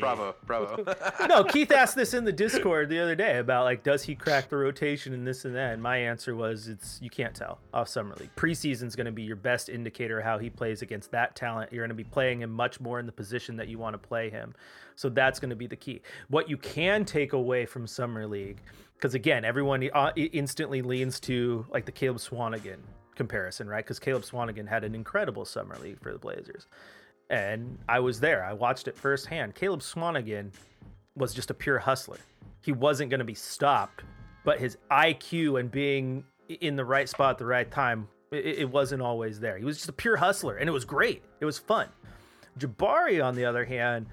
[0.00, 0.84] Bravo, bravo.
[1.28, 4.48] no, Keith asked this in the Discord the other day about like, does he crack
[4.48, 5.72] the rotation and this and that?
[5.72, 8.30] And my answer was, it's you can't tell off summer league.
[8.36, 11.72] Preseason's going to be your best indicator of how he plays against that talent.
[11.72, 13.98] You're going to be playing him much more in the position that you want to
[13.98, 14.54] play him.
[14.96, 16.02] So that's going to be the key.
[16.28, 18.60] What you can take away from summer league,
[18.96, 22.80] because again, everyone uh, instantly leans to like the Caleb Swanigan
[23.14, 23.84] comparison, right?
[23.84, 26.66] Because Caleb Swanigan had an incredible summer league for the Blazers
[27.30, 28.44] and I was there.
[28.44, 29.54] I watched it firsthand.
[29.54, 30.50] Caleb Swanigan
[31.16, 32.18] was just a pure hustler.
[32.60, 34.02] He wasn't going to be stopped,
[34.44, 38.70] but his IQ and being in the right spot at the right time, it, it
[38.70, 39.56] wasn't always there.
[39.56, 41.22] He was just a pure hustler, and it was great.
[41.40, 41.88] It was fun.
[42.58, 44.06] Jabari, on the other hand,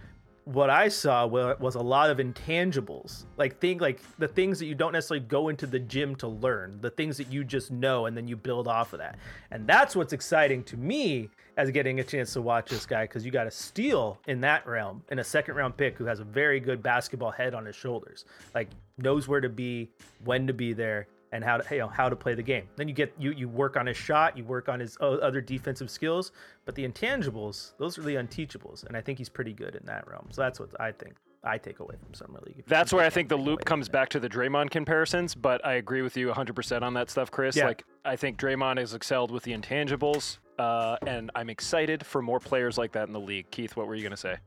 [0.47, 4.75] what I saw was a lot of intangibles, like thing like the things that you
[4.75, 8.15] don't necessarily go into the gym to learn, the things that you just know, and
[8.15, 9.17] then you build off of that.
[9.51, 13.25] And that's what's exciting to me as getting a chance to watch this guy because
[13.25, 16.23] you got a steal in that realm in a second round pick who has a
[16.23, 18.23] very good basketball head on his shoulders,
[18.55, 19.89] like knows where to be,
[20.23, 22.63] when to be there, and how to you know how to play the game.
[22.75, 25.89] Then you get you you work on his shot, you work on his other defensive
[25.89, 26.31] skills,
[26.65, 30.07] but the intangibles, those are the unteachables, and I think he's pretty good in that
[30.07, 30.27] realm.
[30.31, 32.63] So that's what I think I take away from summer league.
[32.67, 36.01] that's where I think the loop comes back to the Draymond comparisons, but I agree
[36.01, 37.55] with you 100% on that stuff, Chris.
[37.55, 37.67] Yeah.
[37.67, 42.39] Like I think Draymond has excelled with the intangibles, uh, and I'm excited for more
[42.39, 43.49] players like that in the league.
[43.51, 44.37] Keith, what were you going to say?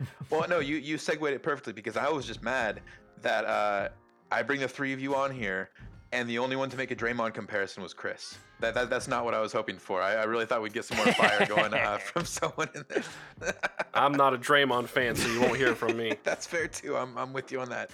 [0.30, 2.80] well, no, you you segued it perfectly because I was just mad
[3.22, 3.88] that uh,
[4.30, 5.70] I bring the three of you on here,
[6.12, 8.38] and the only one to make a Draymond comparison was Chris.
[8.60, 10.02] That, that that's not what I was hoping for.
[10.02, 13.54] I, I really thought we'd get some more fire going uh, from someone in there.
[13.94, 16.14] I'm not a Draymond fan, so you won't hear from me.
[16.24, 16.96] That's fair too.
[16.96, 17.90] I'm, I'm with you on that.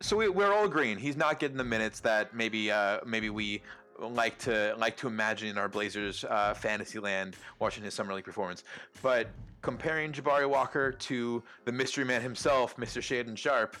[0.00, 3.62] So we, we're all agreeing he's not getting the minutes that maybe uh, maybe we
[4.00, 8.24] like to like to imagine in our Blazers uh, fantasy land watching his summer league
[8.24, 8.64] performance.
[9.00, 9.28] But
[9.62, 13.00] comparing Jabari Walker to the mystery man himself, Mr.
[13.00, 13.76] Shaedon Sharpe,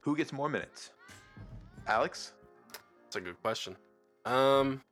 [0.00, 0.90] who gets more minutes?
[1.86, 2.32] Alex?
[3.04, 3.76] That's a good question.
[4.24, 4.82] Um,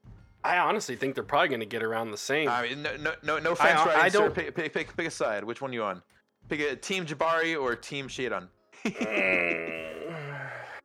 [0.45, 2.49] I honestly think they're probably going to get around the same.
[2.49, 5.11] I mean, no, no, no, no I- fence I don't- Pick, pick, pick, pick a
[5.11, 5.45] side.
[5.45, 6.03] Which one you on?
[6.49, 8.49] Pick a team Jabari or team Shaedon.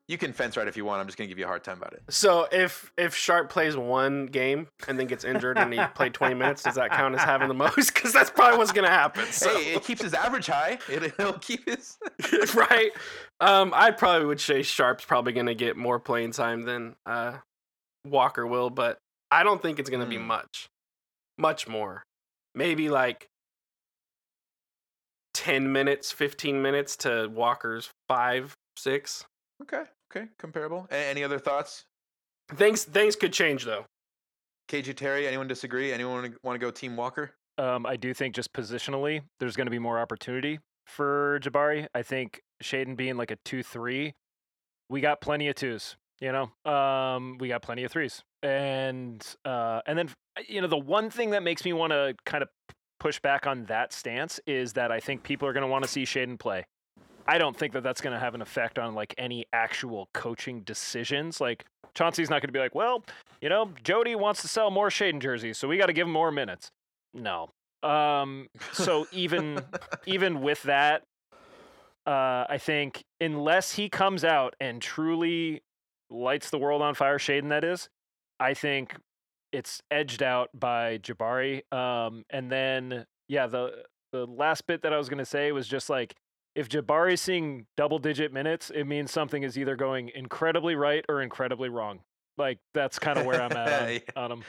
[0.08, 1.02] you can fence right if you want.
[1.02, 2.02] I'm just gonna give you a hard time about it.
[2.08, 6.34] So if if Sharpe plays one game and then gets injured and he played 20
[6.34, 7.94] minutes, does that count as having the most?
[7.94, 9.26] Because that's probably what's going to happen.
[9.32, 9.50] So.
[9.50, 10.80] Hey, it keeps his average high.
[10.88, 11.98] It, it'll keep his.
[12.56, 12.92] right?
[13.42, 17.38] Um, I probably would say Sharpe's probably going to get more playing time than uh,
[18.06, 18.98] Walker will, but
[19.32, 20.28] I don't think it's going to be Hmm.
[20.28, 20.68] much,
[21.38, 22.04] much more.
[22.54, 23.28] Maybe like
[25.34, 29.24] ten minutes, fifteen minutes to Walker's five, six.
[29.62, 30.88] Okay, okay, comparable.
[30.92, 31.86] A- any other thoughts?
[32.56, 33.86] Things things could change though.
[34.70, 35.92] KJ Terry, anyone disagree?
[35.94, 37.32] Anyone want to go Team Walker?
[37.58, 40.60] Um, I do think just positionally, there's going to be more opportunity
[40.90, 41.88] for Jabari.
[41.94, 44.14] I think Shaedon being like a two-three,
[44.90, 45.96] we got plenty of twos.
[46.20, 50.10] You know, um, we got plenty of threes, and uh, and then
[50.50, 52.50] you know the one thing that makes me want to kind of
[53.00, 55.90] push back on that stance is that I think people are going to want to
[55.90, 56.66] see Shaedon play.
[57.26, 60.62] I don't think that that's going to have an effect on like any actual coaching
[60.62, 61.40] decisions.
[61.40, 61.64] Like
[61.94, 63.06] Chauncey's not going to be like, well,
[63.42, 66.14] you know, Jody wants to sell more Shaedon jerseys, so we got to give him
[66.14, 66.72] more minutes.
[67.14, 67.50] No.
[67.84, 68.48] Um.
[68.74, 69.62] So even
[70.06, 71.04] even with that,
[72.06, 75.62] uh, I think unless he comes out and truly
[76.10, 77.90] lights the world on fire, Shaedon, that is,
[78.40, 78.96] I think
[79.52, 81.62] it's edged out by Jabari.
[81.74, 85.90] Um, and then yeah, the the last bit that I was gonna say was just
[85.90, 86.16] like
[86.56, 91.22] if Jabari's seeing double digit minutes, it means something is either going incredibly right or
[91.22, 92.00] incredibly wrong.
[92.38, 94.44] Like that's kind of where I'm at on, on him.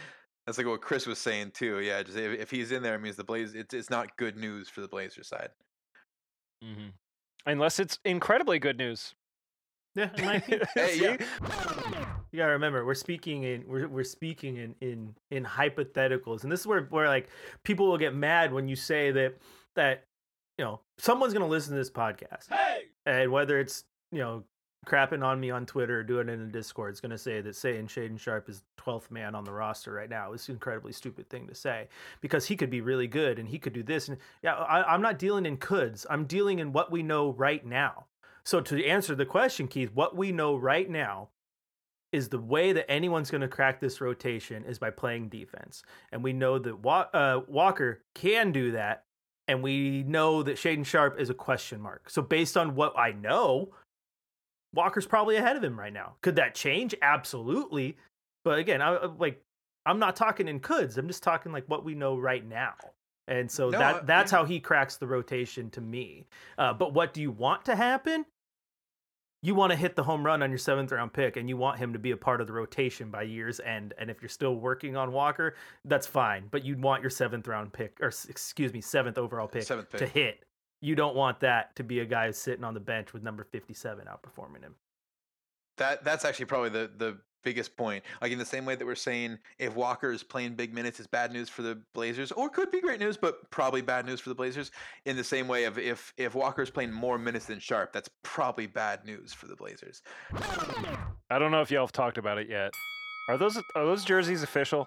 [0.50, 1.78] That's like what Chris was saying too.
[1.78, 3.54] Yeah, just if, if he's in there, it means the Blaze.
[3.54, 5.50] It's it's not good news for the Blazers side.
[6.64, 6.88] Mm-hmm.
[7.46, 9.14] Unless it's incredibly good news.
[9.94, 10.60] Yeah, it might be.
[10.74, 11.16] Hey, yeah.
[12.32, 16.58] You gotta remember, we're speaking in we're we're speaking in in in hypotheticals, and this
[16.58, 17.28] is where where like
[17.62, 19.36] people will get mad when you say that
[19.76, 20.02] that
[20.58, 24.42] you know someone's gonna listen to this podcast, hey, and whether it's you know
[24.86, 27.88] crapping on me on Twitter doing it in the Discord, is gonna say that saying
[27.88, 31.46] Shaedon Sharpe is twelfth man on the roster right now is an incredibly stupid thing
[31.48, 31.88] to say
[32.20, 35.02] because he could be really good and he could do this, and yeah, I, I'm
[35.02, 38.06] not dealing in coulds, I'm dealing in what we know right now.
[38.44, 41.28] So to answer the question, Keith, what we know right now
[42.10, 45.82] is the way that anyone's going to crack this rotation is by playing defense.
[46.10, 49.04] And we know that Wa- uh, Walker can do that.
[49.46, 52.08] And we know that Shaedon Sharpe is a question mark.
[52.08, 53.72] So based on what I know,
[54.74, 56.14] Walker's probably ahead of him right now.
[56.22, 56.94] Could that change?
[57.02, 57.96] Absolutely.
[58.44, 59.42] But again, I I- like
[59.86, 60.98] I'm not talking in coulds.
[60.98, 62.74] I'm just talking like what we know right now.
[63.28, 64.38] And so No, that that's yeah.
[64.38, 66.26] how he cracks the rotation to me.
[66.58, 68.26] Uh, but what do you want to happen?
[69.42, 71.78] you want to hit the home run on your seventh round pick and you want
[71.78, 73.94] him to be a part of the rotation by year's end.
[73.98, 75.54] And if you're still working on Walker,
[75.86, 76.48] that's fine.
[76.50, 80.06] But you'd want your seventh round pick, or excuse me, seventh overall pick, Seventh to
[80.06, 80.44] hit.
[80.80, 83.44] You don't want that to be a guy who's sitting on the bench with number
[83.44, 84.74] 57 outperforming him.
[85.76, 88.04] That that's actually probably the the biggest point.
[88.20, 91.06] Like in the same way that we're saying if Walker is playing big minutes is
[91.06, 94.28] bad news for the Blazers, or could be great news, but probably bad news for
[94.28, 94.70] the Blazers.
[95.06, 98.10] In the same way of if if Walker is playing more minutes than Sharpe, that's
[98.22, 100.02] probably bad news for the Blazers.
[101.30, 102.72] I don't know if y'all have talked about it yet.
[103.28, 104.86] Are those are those jerseys official?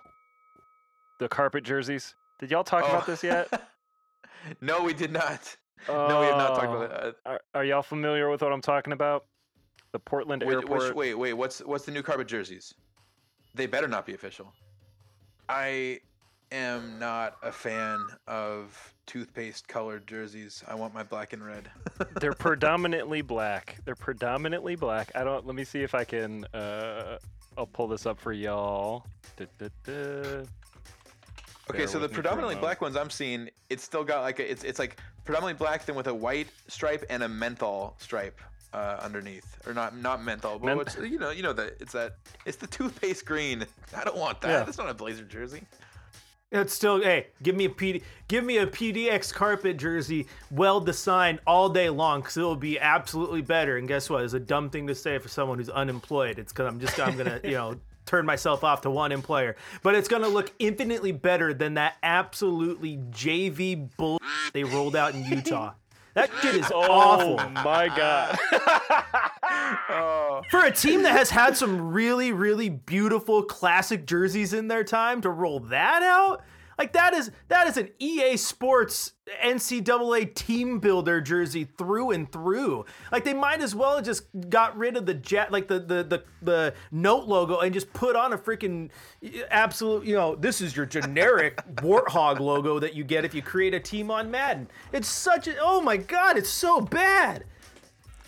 [1.19, 2.13] The carpet jerseys.
[2.39, 3.11] Did y'all talk about Oh.
[3.11, 3.69] this yet?
[4.61, 5.55] no, we did not.
[5.87, 7.15] No, we have not talked about it.
[7.25, 9.25] Uh, Are, are y'all familiar with what I'm talking about?
[9.91, 10.81] The Portland Which, airport.
[10.81, 11.33] which, wait, wait.
[11.33, 12.73] What's what's the new carpet jerseys?
[13.53, 14.51] They better not be official.
[15.47, 15.99] I
[16.51, 20.63] am not a fan of toothpaste colored jerseys.
[20.67, 21.69] I want my black and red.
[22.19, 23.77] They're predominantly black.
[23.85, 25.11] They're predominantly black.
[25.15, 25.45] I don't.
[25.45, 26.45] Let me see if I can.
[26.53, 27.17] Uh,
[27.57, 29.05] I'll pull this up for y'all.
[29.37, 30.43] Da, da, da.
[31.69, 34.21] Okay, so the with me for a predominantly black ones I'm seeing, it's still got
[34.21, 37.95] like a, it's it's like predominantly black then with a white stripe and a menthol
[37.99, 38.39] stripe
[38.73, 41.93] uh, underneath, or not not menthol, but Men- what's, you know you know that it's
[41.93, 43.65] that it's the toothpaste green.
[43.95, 44.49] I don't want that.
[44.49, 44.63] Yeah.
[44.63, 45.63] That's not a Blazer jersey.
[46.51, 51.39] It's still hey, give me a PD, give me a PDX carpet jersey, well designed
[51.47, 53.77] all day long, because it'll be absolutely better.
[53.77, 54.23] And guess what?
[54.23, 56.37] It's a dumb thing to say for someone who's unemployed.
[56.37, 59.95] It's because I'm just I'm gonna you know turn myself off to one employer, but
[59.95, 64.19] it's gonna look infinitely better than that absolutely JV bull
[64.53, 65.73] they rolled out in Utah.
[66.13, 67.39] That shit is oh awful.
[67.39, 68.37] Oh my god.
[69.89, 74.83] Oh, For a team that has had some really, really beautiful classic jerseys in their
[74.83, 76.41] time to roll that out,
[76.77, 79.13] like that is that is an EA Sports
[79.43, 82.85] NCAA team builder jersey through and through.
[83.11, 86.03] Like they might as well have just got rid of the jet, like the the
[86.03, 88.89] the, the note logo, and just put on a freaking
[89.49, 90.05] absolute.
[90.05, 93.79] You know, this is your generic warthog logo that you get if you create a
[93.79, 94.67] team on Madden.
[94.91, 97.45] It's such a oh my god, it's so bad.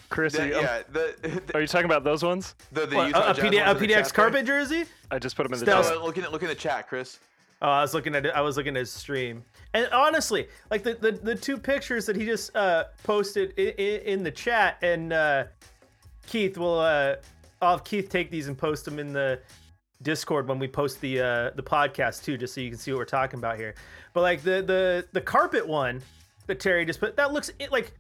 [0.10, 2.56] Chris, that- are, you, yeah, the the, are you talking about those ones?
[2.72, 4.62] the, the What, a, a, PD, a ones in the PDX carpet there?
[4.62, 4.86] jersey?
[5.12, 5.98] I just put them in the That chat.
[5.98, 7.20] Uh, look in look in the chat, Chris.
[7.62, 8.34] Oh, I was looking at it.
[8.36, 9.44] I was looking at his stream,
[9.74, 14.24] and honestly, like the the, the two pictures that he just uh, posted in, in
[14.24, 15.46] the chat, and uh,
[16.28, 17.16] Keith will uh,
[17.62, 19.40] I'll have Keith take these and post them in the
[20.02, 23.00] Discord when we post the uh, the podcast too, just so you can see what
[23.00, 23.76] we're talking about here.
[24.14, 26.02] But like the the the carpet one
[26.48, 27.94] that Terry just put, that looks like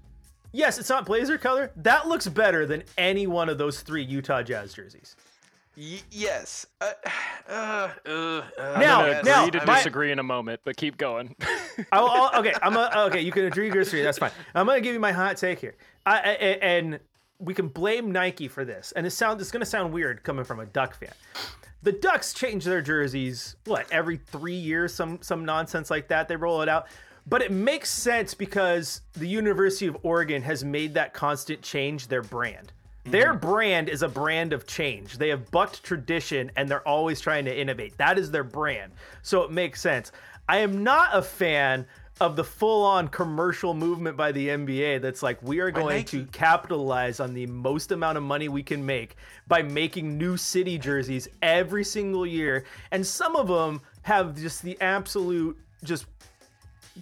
[0.51, 1.71] yes, it's not Blazer color.
[1.77, 5.15] That looks better than any one of those three Utah Jazz jerseys.
[5.77, 6.65] Y- yes.
[6.81, 6.91] Uh,
[7.49, 8.43] uh, uh, uh,
[8.79, 11.35] Now- I'm now, agree to my- disagree in a moment, but keep going.
[11.91, 13.21] I'll, I'll- okay, I'm a, okay.
[13.21, 14.01] You can agree or disagree.
[14.03, 14.31] That's fine.
[14.53, 15.75] I'm gonna give you my hot take here.
[16.05, 16.21] I, I
[16.61, 16.99] and
[17.39, 18.93] we can blame Nike for this.
[18.95, 21.11] And it sounds it's gonna sound weird coming from a Duck fan.
[21.83, 26.27] The Ducks change their jerseys what every three years, some some nonsense like that.
[26.27, 26.87] They roll it out.
[27.27, 32.21] But it makes sense because the University of Oregon has made that constant change their
[32.21, 32.71] brand.
[33.05, 33.47] Their mm-hmm.
[33.47, 35.17] brand is a brand of change.
[35.17, 37.97] They have bucked tradition and they're always trying to innovate.
[37.97, 38.93] That is their brand.
[39.21, 40.11] So it makes sense.
[40.49, 41.85] I am not a fan
[42.21, 46.25] of the full on commercial movement by the NBA that's like, we are going to
[46.27, 51.27] capitalize on the most amount of money we can make by making new city jerseys
[51.41, 52.63] every single year.
[52.91, 56.05] And some of them have just the absolute, just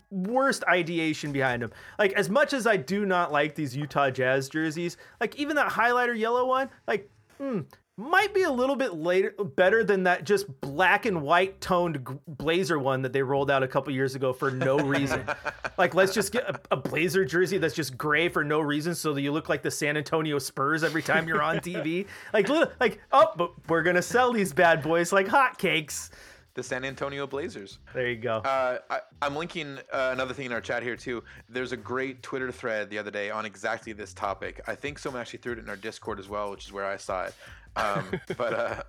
[0.10, 1.72] worst ideation behind them.
[2.00, 5.70] Like as much as I do not like these Utah Jazz jerseys, like even that
[5.72, 7.62] highlighter yellow one, like hmm,
[7.96, 12.80] might be a little bit later better than that just black and white toned blazer
[12.80, 15.24] one that they rolled out a couple years ago for no reason.
[15.78, 19.14] like let's just get a, a blazer jersey that's just gray for no reason so
[19.14, 22.08] that you look like the San Antonio Spurs every time you're on TV.
[22.34, 26.10] like like oh, but we're going to sell these bad boys like hotcakes.
[26.56, 27.80] The San Antonio Blazers.
[27.94, 28.38] There you go.
[28.38, 31.24] Uh, I, I'm linking uh, another thing in our chat here too.
[31.50, 34.62] There's a great Twitter thread the other day on exactly this topic.
[34.68, 36.98] I think someone actually threw it in our Discord as well, which is where I
[36.98, 37.34] saw it.
[37.76, 38.06] Um,
[38.38, 38.84] but uh,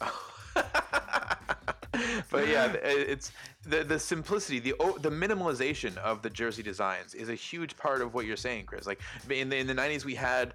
[2.30, 7.34] but yeah, it's the the simplicity, the the minimalization of the jersey designs is a
[7.34, 8.86] huge part of what you're saying, Chris.
[8.86, 9.00] Like
[9.30, 10.54] in the in the 90s, we had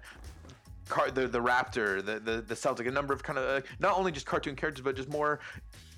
[0.90, 3.96] car the the raptor the the, the celtic a number of kind of uh, not
[3.96, 5.40] only just cartoon characters but just more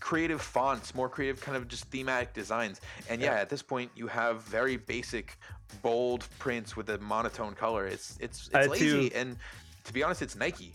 [0.00, 4.06] creative fonts more creative kind of just thematic designs and yeah, at this point you
[4.06, 5.38] have very basic
[5.80, 9.36] bold prints with a monotone color it's it's it's had lazy to- and
[9.84, 10.72] to be honest it's nike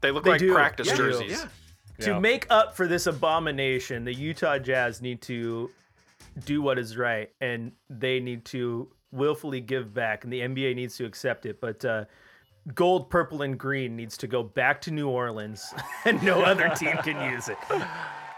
[0.00, 0.52] They look They like do.
[0.52, 0.96] practice Yeah.
[0.96, 1.30] jerseys.
[1.42, 1.48] yeah
[2.00, 5.70] to make up for this abomination, the Utah Jazz need to
[6.44, 10.96] do what is right, and they need to willfully give back, and the NBA needs
[10.96, 11.60] to accept it.
[11.60, 12.06] But uh,
[12.74, 16.96] gold, purple, and green needs to go back to New Orleans, and no other team
[16.98, 17.58] can use it.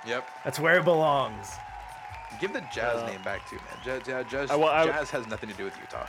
[0.07, 1.49] yep That's where it belongs.
[2.41, 5.11] give the jazz uh, name back too man jazz, jazz, jazz, I- well, I- jazz
[5.11, 6.07] has nothing to do with utah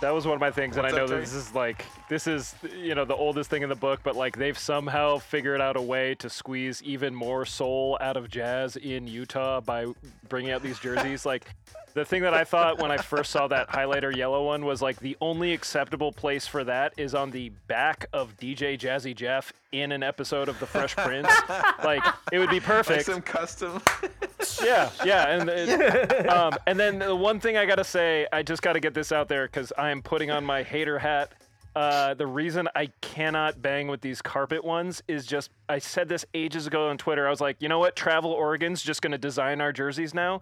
[0.00, 2.54] That was one of my things, and I know that this is like this is
[2.74, 5.82] you know the oldest thing in the book, but like they've somehow figured out a
[5.82, 9.86] way to squeeze even more soul out of jazz in Utah by
[10.30, 11.26] bringing out these jerseys.
[11.32, 11.54] like
[11.94, 14.98] the thing that I thought when I first saw that highlighter yellow one was like
[15.00, 19.92] the only acceptable place for that is on the back of DJ Jazzy Jeff in
[19.92, 21.28] an episode of The Fresh Prince.
[21.84, 23.06] like it would be like perfect.
[23.06, 23.80] some custom
[24.64, 28.62] Yeah, yeah, and it- um, and then the one thing I gotta say, I just
[28.62, 31.32] gotta get this out there because I am putting on my hater hat.
[31.76, 36.24] Uh, the reason I cannot bang with these carpet ones is just I said this
[36.34, 37.26] ages ago on Twitter.
[37.26, 37.94] I was like, you know what?
[37.94, 40.40] Travel Oregon's just gonna design our jerseys now,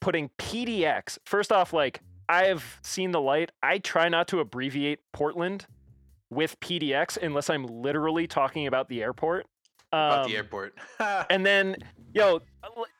[0.00, 1.18] putting PDX.
[1.24, 3.50] First off, like I've seen the light.
[3.62, 5.66] I try not to abbreviate Portland
[6.30, 9.46] with PDX unless I'm literally talking about the airport.
[9.90, 10.74] about Um, the airport
[11.30, 11.76] and then,
[12.12, 12.42] yo,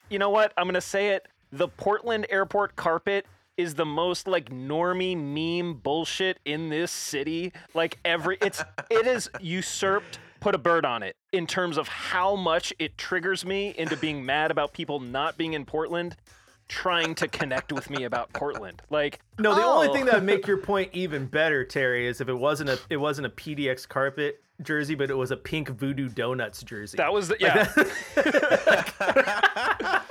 [0.09, 0.53] you know what?
[0.57, 1.27] I'm gonna say it.
[1.53, 3.27] The Portland airport carpet
[3.57, 7.53] is the most like normie meme bullshit in this city.
[7.75, 10.21] Like every, it's it is usurped.
[10.41, 14.25] Put a bird on it in terms of how much it triggers me into being
[14.25, 16.15] mad about people not being in Portland,
[16.69, 18.83] trying to connect with me about Portland.
[18.91, 19.93] Like, No, the only oh.
[19.93, 22.99] thing that would make your point even better, Terry, is if it wasn't a it
[22.99, 26.97] wasn't a PDX carpet jersey, but it was a pink Voodoo Donuts jersey.
[26.97, 27.73] That was the yeah.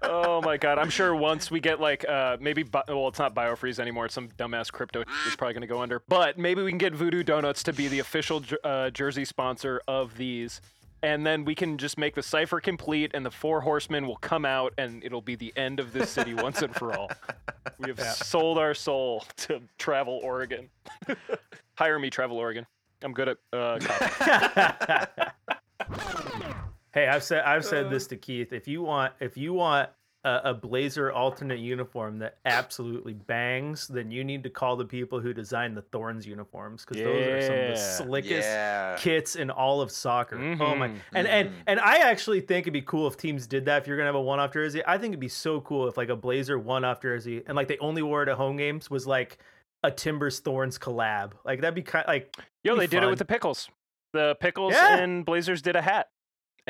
[0.02, 0.78] oh my god!
[0.78, 4.06] I'm sure once we get like uh maybe bi- well it's not biofreeze anymore.
[4.06, 6.02] It's some dumbass crypto is probably gonna go under.
[6.08, 10.16] But maybe we can get Voodoo Donuts to be the official uh, jersey sponsor of
[10.16, 10.60] these.
[11.02, 14.44] And then we can just make the cipher complete, and the four horsemen will come
[14.44, 17.10] out, and it'll be the end of this city once and for all.
[17.78, 20.68] We have sold our soul to Travel Oregon.
[21.74, 22.66] Hire me, Travel Oregon.
[23.02, 25.32] I'm good at uh, copy.
[26.92, 28.52] Hey, I've said I've said this to Keith.
[28.52, 29.90] If you want if you want
[30.24, 35.18] a, a blazer alternate uniform that absolutely bangs, then you need to call the people
[35.18, 37.74] who designed the Thorns uniforms because those are some of the Yeah.
[37.76, 40.36] slickest yeah kits in all of soccer.
[40.36, 40.88] Oh my!
[40.88, 40.96] Mhm.
[41.14, 43.82] And and and I actually think it'd be cool if teams did that.
[43.82, 46.10] If you're gonna have a one-off jersey, I think it'd be so cool if like
[46.10, 49.38] a Blazer one-off jersey and like they only wore it at home games was like
[49.82, 51.32] a Timbers Thorns collab.
[51.46, 53.70] Like that'd be kind like Yo, be they did it with the pickles.
[54.12, 54.98] The pickles Yeah.
[54.98, 56.08] and Blazers did a hat,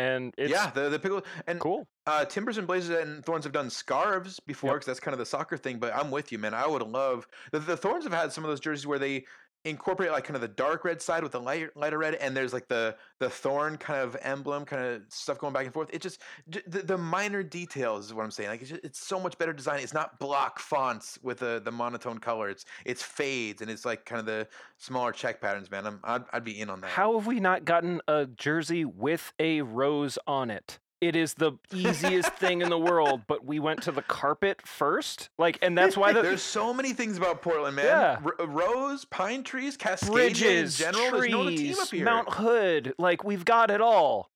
[0.01, 1.87] and it's yeah the the pickle and cool.
[2.07, 4.75] Uh, Timbers and Blazers and Thorns have done scarves before Yep.
[4.77, 5.79] because that's kind of the soccer thing.
[5.79, 6.55] But I'm with you, man.
[6.55, 9.25] I would love the, the Thorns have had some of those jerseys where they
[9.65, 12.53] incorporate like kind of the dark red side with the light, lighter red, and there's
[12.53, 15.91] like the the thorn kind of emblem, kind of stuff going back and forth.
[15.93, 18.51] It just the, the minor details is what I'm saying.
[18.51, 19.81] Like it's, just, it's so much better design.
[19.81, 22.49] It's not block fonts with the the monotone color.
[22.49, 24.49] It's it's fades and it's like kind of the
[24.79, 25.87] smaller check patterns, man.
[25.87, 26.91] I'm I'd, I'd be in on that.
[26.91, 30.79] How have we not gotten a jersey with a rose on it?
[31.01, 35.31] It is the easiest thing in the world, but we went to the carpet first.
[35.39, 37.87] Like, and that's why the There's so many things about Portland, man.
[37.87, 38.19] Yeah.
[38.23, 41.11] R- uh, rose, pine trees, Cascadia bridges, in general.
[41.31, 42.05] No trees, here.
[42.05, 42.95] Mount Hood.
[42.99, 44.31] Like, we've got it all.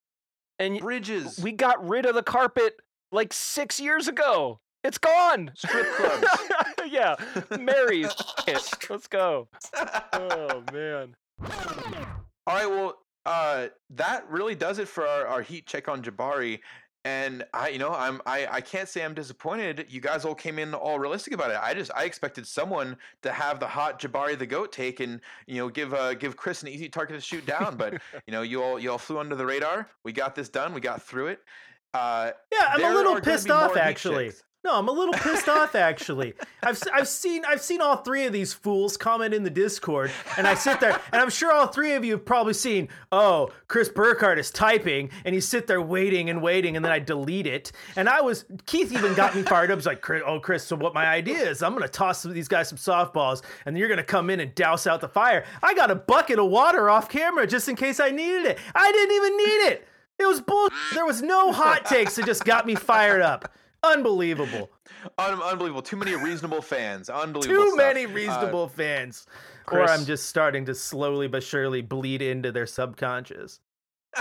[0.59, 1.39] And Bridges.
[1.43, 2.77] we got rid of the carpet
[3.11, 4.61] like six years ago.
[4.85, 5.51] It's gone.
[5.57, 6.27] Strip clubs.
[6.89, 7.17] yeah,
[7.59, 8.13] Mary's.
[8.47, 8.63] it.
[8.89, 9.49] Let's go.
[10.13, 11.17] Oh man.
[12.47, 12.95] All right, well,
[13.27, 16.61] uh, that really does it for our, our heat check on Jabari.
[17.07, 19.87] and I, you know, I'm I, I can't say I'm disappointed.
[19.91, 21.59] You guys all came in all realistic about it.
[21.63, 25.57] I just I expected someone to have the hot Jabari the goat take and you
[25.57, 27.77] know give uh, give Chris an easy target to shoot down.
[27.77, 27.95] but
[28.27, 29.89] you know, you all you all flew under the radar.
[30.03, 30.73] We got this done.
[30.73, 31.41] We got through it.
[31.93, 34.27] Uh, Yeah, I'm a little pissed off actually.
[34.31, 34.43] checks.
[34.65, 36.33] No, I'm a little pissed off actually.
[36.63, 40.47] I've I've seen I've seen all three of these fools comment in the Discord, and
[40.47, 42.89] I sit there, and I'm sure all three of you have probably seen.
[43.13, 46.99] Oh, Chris Burkhardt is typing, and you sit there waiting and waiting, and then I
[46.99, 47.73] delete it.
[47.97, 49.79] And I was Keith even got me fired up.
[49.79, 51.63] He's like, "Oh, Chris, so what my idea is?
[51.63, 54.55] I'm gonna toss some of these guys some softballs, and you're gonna come in and
[54.55, 55.45] douse out the fire.
[55.63, 58.59] I got a bucket of water off camera just in case I needed it.
[58.75, 59.89] I didn't even need it.
[60.19, 60.71] It was bull.
[60.95, 63.53] There was no hot takes that just got me fired up.
[63.85, 64.71] Unbelievable.
[65.19, 65.83] Un- unbelievable.
[65.83, 67.11] Too many reasonable fans.
[67.11, 67.63] Unbelievable.
[67.65, 67.79] Too stuff.
[67.79, 69.27] many Uh, reasonable fans.
[69.71, 73.61] Or I'm just starting to slowly but surely bleed into their subconscious.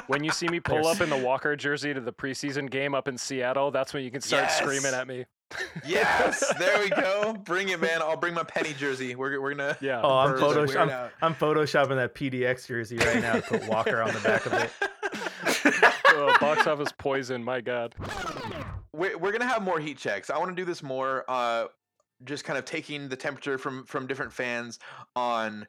[0.07, 3.07] When you see me pull up in the Walker jersey to the preseason game up
[3.07, 4.57] in Seattle, that's when you can start Yes.
[4.57, 5.25] screaming at me.
[5.85, 7.33] yes, there we go.
[7.45, 8.01] Bring it, man.
[8.01, 9.13] I'll bring my penny jersey.
[9.15, 9.77] We're, we're gonna.
[9.81, 10.01] Yeah.
[10.03, 11.11] Oh, I'm, Birds are photosh- I'm.
[11.21, 14.71] I'm photoshopping that PDX jersey right now to put Walker on the back of it.
[16.07, 17.43] oh, box office poison.
[17.43, 17.93] My God.
[18.93, 20.29] We're, we're gonna have more heat checks.
[20.29, 21.25] I want to do this more.
[21.27, 21.65] Uh,
[22.25, 24.79] just kind of taking the temperature from from different fans
[25.15, 25.67] on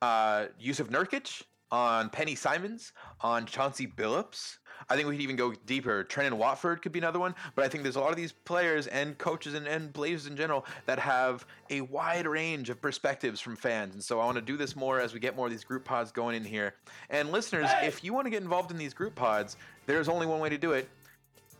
[0.00, 4.58] uh, Jusuf Nurkic, on Penny Simons, on Chauncey Billups.
[4.88, 6.02] I think we could even go deeper.
[6.04, 8.88] Trendon Watford could be another one, but I think there's a lot of these players
[8.88, 13.54] and coaches and, and Blazers in general that have a wide range of perspectives from
[13.54, 13.94] fans.
[13.94, 15.84] And so I want to do this more as we get more of these group
[15.84, 16.74] pods going in here.
[17.10, 19.56] And listeners, if you want to get involved in these group pods,
[19.86, 20.88] there's only one way to do it.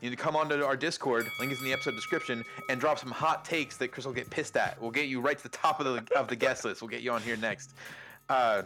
[0.02, 2.98] You need to come onto our Discord, link is in the episode description, and drop
[2.98, 4.80] some hot takes that Chris will get pissed at.
[4.82, 6.82] We'll get you right to the top of the of the guest list.
[6.82, 7.74] We'll get you on here next.
[8.28, 8.62] Uh,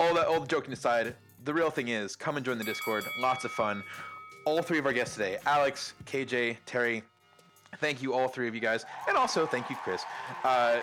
[0.00, 1.14] all that all the joking aside,
[1.44, 3.04] the real thing is come and join the Discord.
[3.20, 3.84] Lots of fun.
[4.46, 7.02] All three of our guests today, Alex, KJ, Terry.
[7.76, 10.02] Thank you, all three of you guys, and also thank you, Chris.
[10.44, 10.80] Uh,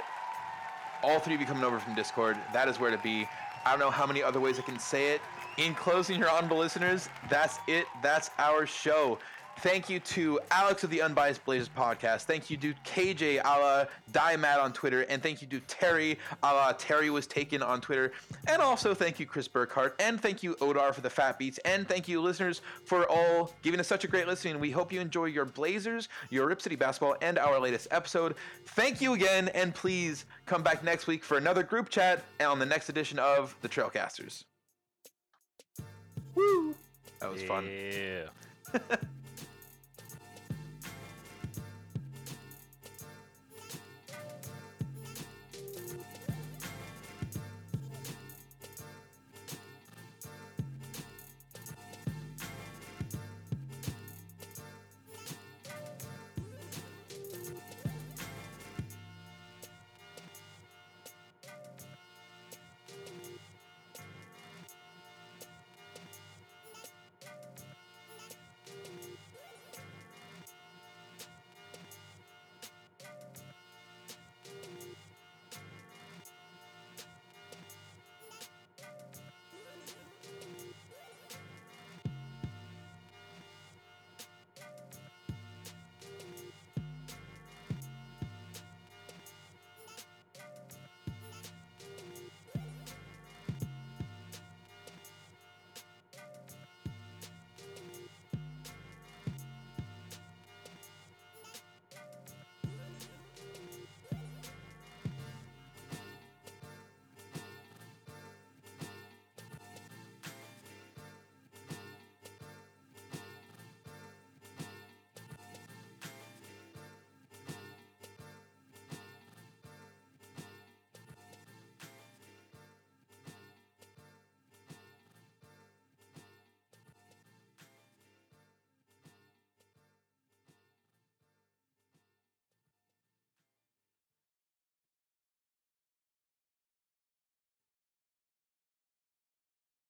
[1.01, 2.37] all three of you coming over from Discord.
[2.53, 3.27] That is where to be.
[3.65, 5.21] I don't know how many other ways I can say it.
[5.57, 7.85] In closing, your honorable listeners, that's it.
[8.01, 9.17] That's our show.
[9.61, 12.21] Thank you to Alex of the Unbiased Blazers podcast.
[12.21, 15.01] Thank you to KJ a la Diamad on Twitter.
[15.09, 18.13] And thank you to Terry a la Terry was taken on Twitter.
[18.47, 19.95] And also thank you, Chris Burkhardt.
[19.99, 21.57] And thank you, Odar, for the fat beats.
[21.65, 24.61] And thank you, listeners, for all giving us such a great listening.
[24.61, 28.35] We hope you enjoy your Blazers, your Rip City basketball, and our latest episode.
[28.67, 29.49] Thank you again.
[29.49, 33.53] And please come back next week for another group chat on the next edition of
[33.61, 34.45] the Trailcasters.
[36.33, 36.73] Woo!
[37.19, 37.67] That was fun.
[37.67, 38.29] Yeah.